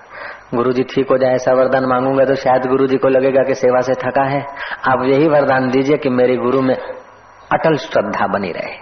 गुरु 0.54 0.72
जी 0.72 0.84
ठीक 0.84 1.08
हो 1.12 1.18
जाए, 1.18 1.34
ऐसा 1.34 1.54
वरदान 1.54 1.86
मांगूँगा 1.86 2.26
तो 2.26 2.36
शायद 2.36 2.66
गुरु 2.66 2.88
जी 2.88 2.98
को 2.98 3.08
लगेगा 3.08 3.44
कि 3.44 3.56
सेवा 3.56 3.82
से 3.82 3.94
थका 3.94 4.24
है। 4.24 4.46
आप 4.88 5.04
यही 5.04 5.28
वरदान 5.28 5.70
दीजिए 5.70 5.98
कि 5.98 6.10
मेरे 6.10 6.36
गुरु 6.36 6.62
में 6.62 6.76
अटल 7.52 7.76
श्रद्धा 7.76 8.28
बनी 8.28 8.52
रहे। 8.52 8.74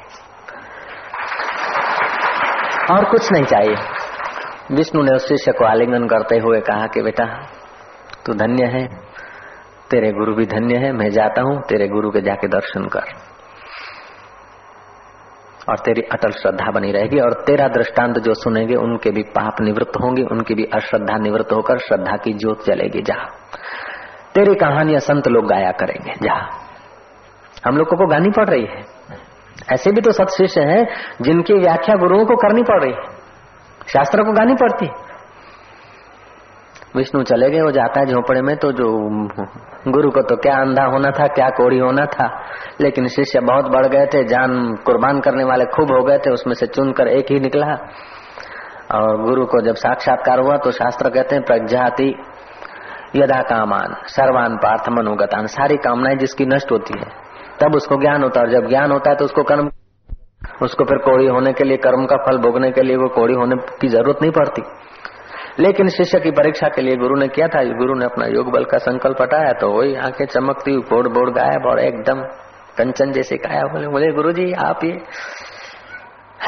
और 2.96 3.06
कुछ 3.06 3.32
नहीं 3.32 3.46
चाहिए। 3.46 3.76
विष्णु 4.72 5.04
ने 5.04 5.16
उस 5.16 5.28
शिष्य 5.28 5.52
को 5.52 5.66
आलिंगन 5.66 6.08
करते 6.08 6.38
हुए 6.38 6.60
कहा 6.60 6.88
कि, 6.88 7.02
बेटा, 7.02 7.26
तू 8.26 8.34
धन्य 8.34 8.66
है। 8.66 9.15
तेरे 9.96 10.12
गुरु 10.12 10.36
भी 10.36 10.46
धन्य 10.46 10.76
है, 10.76 10.92
मैं 10.92 11.10
जाता 11.10 11.42
हूँ, 11.42 11.62
तेरे 11.62 11.88
गुरु 11.88 12.12
के 12.12 12.22
जाके 12.22 12.48
दर्शन 12.48 12.84
कर। 12.84 13.04
और 15.70 15.78
तेरी 15.78 16.02
अटल 16.02 16.30
श्रद्धा 16.30 16.72
बनी 16.72 16.92
रहेगी, 16.92 17.20
और 17.20 17.34
तेरा 17.34 17.68
दृष्टांत 17.68 18.20
जो 18.20 18.34
सुनेंगे, 18.34 18.76
उनके 18.76 19.12
भी 19.12 19.24
पाप 19.24 19.62
निवृत्त 19.62 19.98
होंगे, 20.04 20.24
उनकी 20.24 20.56
भी 20.56 20.64
अश्रद्धा 20.64 21.18
निवृत्त 21.18 21.54
होकर 21.54 21.78
श्रद्धा 21.78 22.18
की 22.18 22.34
ज्योत 22.34 22.66
जलेगी 22.66 23.02
जा। 23.02 23.16
तेरी 24.36 24.56
कहानियाँ 24.56 25.00
संत 25.00 25.28
लोग 25.28 25.46
गाया 25.46 25.72
करेंगे, 25.72 26.14
जा। 26.14 26.34
हम 27.68 27.78
लोगों 27.78 27.98
को 27.98 28.08
गानी 28.08 28.30
पड़ 28.30 28.50
रही 28.50 28.66
है। 28.66 28.82
ऐसे 29.74 29.92
भी 29.92 30.02
तो 30.02 30.12
सत 30.12 30.28
शिष्य 30.38 30.62
है, 30.62 30.86
जिनकी 31.22 31.54
व्याख्या 31.54 31.96
गुरुओं 31.96 32.26
को 32.26 32.36
करनी 32.36 32.64
पड़ 32.64 32.84
रही 32.84 32.94
है। 32.94 33.04
शास्त्र 33.88 34.24
को 34.24 34.32
गानी 34.32 34.54
पड़ती 34.54 34.86
विष्णु 36.96 37.24
चले 37.24 37.50
गए, 37.50 37.62
वो 37.62 37.72
जाता 37.72 38.00
है 38.00 38.06
झोपड़े 38.06 38.42
में 38.42 38.56
तो 38.58 38.72
जो 38.72 38.88
गुरु 39.88 40.12
को 40.12 40.22
तो 40.22 40.36
क्या 40.36 40.56
अंधा 40.56 40.84
होना 40.84 41.12
था, 41.12 41.28
क्या 41.28 41.50
कोड़ी 41.50 41.78
होना 41.78 42.06
था, 42.06 42.28
लेकिन 42.82 43.08
शिष्य 43.08 43.40
बहुत 43.40 43.66
बढ़ 43.66 43.88
गए 43.88 44.06
थे, 44.06 44.24
जान, 44.24 44.76
कुर्बान 44.86 45.20
करने 45.20 45.44
वाले 45.44 45.66
खूब 45.66 45.92
हो 45.92 46.04
गए 46.04 46.18
थे, 46.18 46.32
उसमें 46.32 46.54
से 46.54 46.68
चुनकर 46.68 47.08
एक 47.08 47.32
ही 47.32 47.40
निकला। 47.40 47.74
और 48.92 49.22
गुरु 49.24 49.46
को 49.46 49.62
जब 49.62 49.76
साक्षात्कार 49.76 50.40
हुआ 50.40 50.58
तो 50.58 50.72
शास्त्र 50.72 51.10
कहते 51.10 51.36
हैं, 51.36 51.44
प्रज्ञाति 51.44 52.10
यदा 53.16 53.42
कामान, 53.42 53.96
सर्वान 54.08 54.58
पार्थ 54.58 54.90
मनोगतान, 54.90 55.46
सारी 55.48 55.78
कामनाएँ 55.78 56.16
जिसकी 56.16 56.46
नष्ट 56.46 56.72
होती 56.72 57.00
है। 57.00 57.08
तब 57.62 57.76
उसको 57.76 57.96
ज्ञान 57.96 58.24
होता 58.24 58.40
है, 58.40 58.46
और 58.46 58.52
जब 58.52 58.70
ज्ञान 58.70 58.92
होता 58.92 59.10
है 59.10 59.16
तो 59.16 59.26
उसको 59.26 59.44
कर्म, 59.44 59.70
उसको 60.62 60.84
फिर 60.84 60.98
कोड़ी 60.98 61.28
होने 61.28 61.54
के 61.54 61.64
लिए, 61.64 61.78
कर्म 61.78 62.06
का 62.06 62.18
फल 62.18 62.38
भोगने 62.38 62.72
के 62.72 62.82
लिए 62.82 62.96
वो 62.96 63.08
कोड़ी 63.08 63.34
होने 63.34 63.56
की 63.82 63.88
ज़रूरत 63.88 64.18
नहीं 64.22 64.32
पड़ती। 64.32 64.62
लेकिन 65.60 65.88
शिष्य 65.88 66.20
की 66.20 66.32
परीक्षा 66.32 66.68
के 66.68 66.82
लिए 66.82 66.96
गुरु 66.96 67.16
ने 67.16 67.28
किया 67.28 67.48
था। 67.48 67.64
गुरु 67.64 67.94
ने 67.96 68.06
अपना 68.06 68.26
योग 68.26 68.52
बल 68.52 68.64
का 68.64 68.78
संकल्प 68.78 69.22
हटाया 69.22 69.52
तो 69.52 69.70
वही 69.72 69.96
आँखें 69.96 70.26
चमकती 70.26 70.72
हुई 70.72 70.82
बोड़ 70.82 71.08
बोड़ 71.08 71.30
गायब 71.30 71.66
और 71.66 71.80
एकदम 71.80 72.22
कंचन 72.78 73.12
जैसे 73.12 73.38
गायब 73.38 73.72
बोले 73.72 73.88
बोले 73.88 74.12
गुरु 74.12 74.32
जी 74.32 74.52
आप 74.54 74.84
ये 74.84 74.98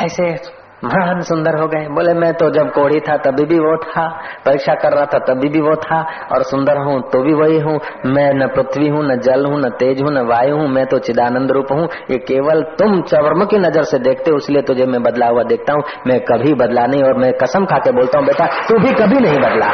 ऐसे 0.05 0.56
महान 0.83 1.21
सुंदर 1.21 1.55
हो 1.59 1.67
गए। 1.67 1.87
बोले, 1.87 2.13
मैं 2.13 2.33
तो 2.33 2.49
जब 2.49 2.71
कोड़ी 2.73 2.99
था, 2.99 3.15
तभी 3.17 3.45
भी 3.45 3.59
वो 3.59 3.75
था। 3.77 4.07
परीक्षा 4.45 4.73
कर 4.73 4.93
रहा 4.93 5.05
था, 5.05 5.19
तभी 5.19 5.49
भी 5.49 5.59
वो 5.59 5.75
था। 5.75 6.01
और 6.31 6.43
सुंदर 6.43 6.77
हूँ 6.77 6.99
तो 7.01 7.21
भी 7.23 7.33
वही 7.33 7.59
हूँ। 7.59 7.79
मैं 8.05 8.33
न 8.33 8.47
पृथ्वी 8.47 8.87
हूँ, 8.87 9.03
न 9.03 9.19
जल 9.19 9.45
हूँ, 9.45 9.59
न 9.61 9.69
तेज 9.69 10.01
हूँ, 10.01 10.11
न 10.11 10.25
वायु 10.27 10.57
हूँ। 10.57 10.67
मैं 10.67 10.85
तो 10.85 10.99
चिदानंद 10.99 11.51
रूप 11.51 11.71
हूँ। 11.71 11.87
ये 12.11 12.17
केवल 12.17 12.61
तुम 12.79 13.01
चवर्म 13.01 13.45
की 13.45 13.57
नज़र 13.57 13.83
से 13.83 13.99
देखते 13.99 14.31
हो, 14.31 14.37
इसलिए 14.37 14.61
तुझे 14.61 14.85
मैं 14.85 15.03
बदला 15.03 15.27
हुआ 15.27 15.43
देखता 15.43 15.73
हूँ। 15.73 15.83
मैं 16.07 16.19
कभी 16.19 16.53
बदला 16.53 16.85
नहीं 16.85 17.03
और 17.03 17.17
मैं 17.17 17.33
कसम 17.33 17.65
खा 17.65 17.77
के 17.77 17.91
बोलता 17.91 18.19
हूँ, 18.19 18.27
बेटा, 18.27 18.45
तू 18.45 18.79
भी 18.79 18.93
कभी 18.93 19.19
नहीं 19.19 19.39
बदला। 19.39 19.73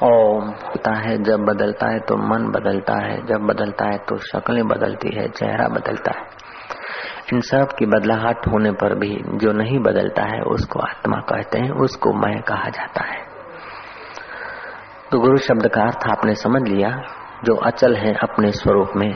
ओम 0.02 0.44
होता 0.44 0.91
है, 1.02 1.22
जब 1.22 1.40
बदलता 1.40 1.86
है 1.92 1.98
तो 1.98 2.16
मन 2.16 2.50
बदलता 2.50 3.06
है, 3.06 3.26
जब 3.26 3.40
बदलता 3.40 3.84
है 3.84 3.98
तो 3.98 4.16
शक्लें 4.16 4.68
बदलती 4.68 5.16
है, 5.16 5.28
चेहरा 5.28 5.68
बदलता 5.68 6.18
है। 6.18 6.42
इन 7.32 7.40
सब 7.40 7.68
की 7.78 7.86
बदलाहट 7.86 8.46
होने 8.46 8.72
पर 8.72 8.94
भी 8.94 9.22
जो 9.34 9.52
नहीं 9.52 9.78
बदलता 9.78 10.22
है, 10.22 10.40
उसको 10.40 10.80
आत्मा 10.80 11.16
कहते 11.16 11.58
हैं, 11.58 11.70
उसको 11.70 12.12
मैं 12.12 12.42
कहा 12.42 12.68
जाता 12.68 13.04
है। 13.04 13.32
तो 15.10 15.20
गुरु 15.20 15.36
शब्द 15.36 15.68
का 15.68 15.82
अर्थ 15.82 16.06
आपने 16.10 16.34
समझ 16.34 16.68
लिया, 16.68 16.90
जो 17.44 17.54
अचल 17.56 17.96
है 17.96 18.14
अपने 18.14 18.52
स्वरूप 18.52 18.88
में, 18.96 19.14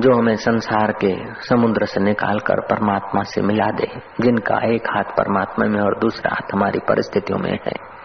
जो 0.00 0.18
हमें 0.18 0.36
संसार 0.36 0.92
के 0.92 1.16
समुद्र 1.34 1.84
से 1.84 2.00
निकालकर 2.00 2.60
परमात्मा 2.60 3.22
से 3.22 3.42
मिला 3.42 3.70
दे, 3.70 3.88
जिनका 4.20 4.58
एक 4.74 4.82
हाथ 4.90 5.04
परमात्मा 5.04 5.66
में 5.66 5.80
और 5.80 5.98
दूसरा 5.98 6.30
हाथ 6.30 6.54
हमारी 6.54 6.78
परिस्थितियों 6.78 7.38
में 7.38 7.52
है। 7.52 7.99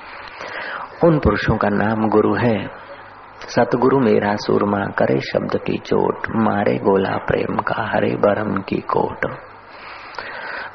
उन 1.04 1.20
पुरुषों 1.20 1.58
का 1.58 1.70
नाम 1.70 2.10
गुरु 2.10 2.36
है। 2.36 2.68
सतगुरु 3.48 4.00
मेरा 4.00 4.36
सुरमा 4.36 4.86
करे 4.86 5.20
शब्द 5.20 5.56
की 5.56 5.78
चोट, 5.78 6.28
मारे 6.36 6.76
गोला 6.78 7.18
प्रेम 7.18 7.58
का 7.58 7.90
हरे 7.94 8.16
बरम 8.16 8.56
की 8.58 8.76
कोट। 8.76 9.26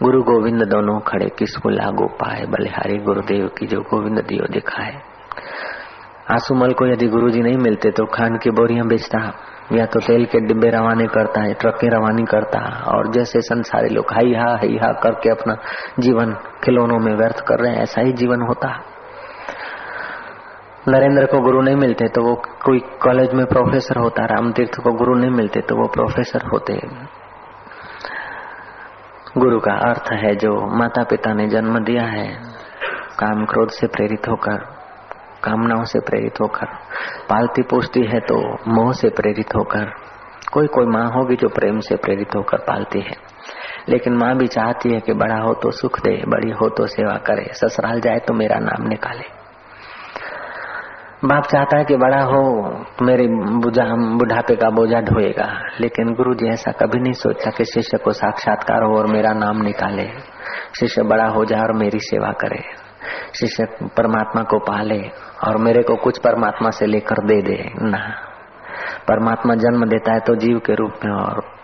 गुरु 0.03 0.23
गोविंद 0.23 0.63
दोनों 0.63 1.01
खड़े 1.01 1.27
किस 1.27 1.39
किसको 1.39 1.69
लागू 1.69 2.07
पाए? 2.07 2.47
बलिहारी 2.47 2.99
गुरुदेव 2.99 3.51
की 3.59 3.67
जो 3.67 3.81
गोविंद 3.81 4.19
दियो 4.19 4.47
दिखाए। 4.53 4.95
आंसूमल 6.31 6.73
को 6.73 6.87
यदि 6.87 7.07
गुरुजी 7.07 7.41
नहीं 7.41 7.59
मिलते 7.59 7.91
तो 7.91 8.05
खान 8.05 8.37
की 8.37 8.51
बोरियाँ 8.51 8.87
बेचता, 8.87 9.33
या 9.73 9.87
तो 9.87 10.01
तेल 10.01 10.25
के 10.25 10.41
डिब्बे 10.41 10.71
रवाने 10.71 11.07
करता 11.07 11.41
है 11.41 11.55
ट्रकें 11.55 11.91
रवानी 11.91 12.25
करता, 12.25 12.85
और 12.89 13.13
जैसे 13.13 13.41
संसारी 13.41 13.89
लोग 13.89 14.05
हाई 14.13 14.35
हा 14.35 14.57
हई 14.57 14.79
हा 14.83 14.93
करके 14.93 15.31
अपना 15.31 15.57
जीवन 15.99 16.33
खिलौनों 16.65 16.99
में 16.99 17.15
व्यर्थ 17.15 17.41
कर 17.41 17.59
रहे 17.59 17.73
हैं, 17.73 17.83
ऐसा 17.83 18.01
ही 18.01 18.13
जीवन 18.13 18.41
होता। 18.41 18.69
है 18.69 19.00
नरेंद्र 20.89 21.27
को 21.27 21.41
गुरु 21.41 21.61
नहीं 21.63 21.77
मिलते 21.77 22.07
तो 22.09 22.23
वो 22.23 22.35
कोई 22.65 22.79
कॉलेज 23.03 23.33
में 23.35 23.45
प्रोफेसर 23.47 23.99
होता 23.99 24.25
राम 24.25 24.51
तीर्थ 24.53 24.79
को 24.81 24.93
गुरु 24.93 25.15
नहीं 25.15 25.31
मिलते 25.31 25.61
तो 25.61 25.77
वो 25.77 25.87
प्रोफेसर 25.87 26.47
होते। 26.47 26.75
गुरु 29.39 29.59
का 29.61 29.73
अर्थ 29.89 30.13
है 30.15 30.35
जो 30.37 30.53
माता 30.79 31.03
पिता 31.03 31.33
ने 31.33 31.47
जन्म 31.49 31.79
दिया 31.79 32.03
है, 32.03 32.27
काम 33.19 33.45
क्रोध 33.45 33.71
से 33.71 33.87
प्रेरित 33.87 34.29
होकर, 34.29 34.57
कामनाओं 35.45 35.85
से 35.85 36.01
प्रेरित 36.01 36.41
होकर, 36.41 36.67
पालती 37.31 37.63
पोषती 37.63 38.05
है 38.05 38.21
तो 38.21 38.39
मोह 38.69 38.93
से 38.93 39.09
प्रेरित 39.11 39.55
होकर, 39.57 39.85
कोई 40.53 40.67
कोई 40.67 40.87
माँ 40.87 41.07
होगी 41.11 41.37
जो 41.37 41.49
प्रेम 41.49 41.81
से 41.81 41.97
प्रेरित 41.97 42.35
होकर 42.37 42.59
पालती 42.59 43.01
है। 43.01 43.17
लेकिन 43.89 44.17
माँ 44.17 44.35
भी 44.37 44.47
चाहती 44.47 44.93
है 44.95 45.01
कि 45.01 45.13
बड़ा 45.15 45.39
हो 45.39 45.53
तो 45.55 45.71
सुख 45.73 46.01
दे, 46.01 46.17
बड़ी 46.29 46.51
हो 46.53 46.69
तो 46.69 46.87
सेवा 46.87 47.17
करे, 47.27 47.47
ससुराल 47.53 48.01
जाए 48.01 48.19
तो 48.19 48.35
मेरा 48.35 48.59
नाम 48.61 48.89
निकाले। 48.89 49.40
बाप 51.25 51.45
चाहता 51.45 51.79
है 51.79 51.85
कि 51.85 51.97
बड़ा 51.97 52.23
हो, 52.23 52.69
मेरे 53.03 53.27
बुढ़ापे 54.19 54.57
का 54.57 54.71
बोझा 54.71 55.01
ढोएगा। 55.01 55.69
लेकिन 55.81 56.15
गुरु 56.15 56.35
जी 56.35 56.49
ऐसा 56.49 56.73
कभी 56.73 57.01
नहीं 57.01 57.13
सोचता 57.13 57.51
कि 57.51 57.65
शिष्य 57.65 57.99
को 57.99 58.13
साक्षात्कार 58.13 58.83
हो 58.83 58.99
और 58.99 59.07
मेरा 59.07 59.33
नाम 59.33 59.63
निकाले। 59.63 60.09
शिष्य 60.81 61.03
बड़ा 61.03 61.27
हो 61.27 61.45
जाए 61.45 61.61
और 61.61 61.73
मेरी 61.73 61.99
सेवा 61.99 62.29
करे। 62.29 62.63
शिष्य 63.39 63.65
परमात्मा 63.97 64.43
को 64.43 64.59
पाले 64.59 65.09
और 65.49 65.57
मेरे 65.57 65.83
को 65.83 65.97
कुछ 65.97 66.19
परमात्मा 66.19 66.71
से 66.71 66.87
लेकर 66.87 67.25
दे 67.25 67.43
दे। 67.43 67.73
ना। 67.83 67.99
परमात्मा 69.09 69.55
जन्म 69.55 69.85
देता 69.85 70.13
है 70.13 70.21
तो 70.21 70.35
जीव 70.35 70.59
के 70.59 70.75
रूप 70.75 70.93
में 71.05 71.13
और 71.13 71.60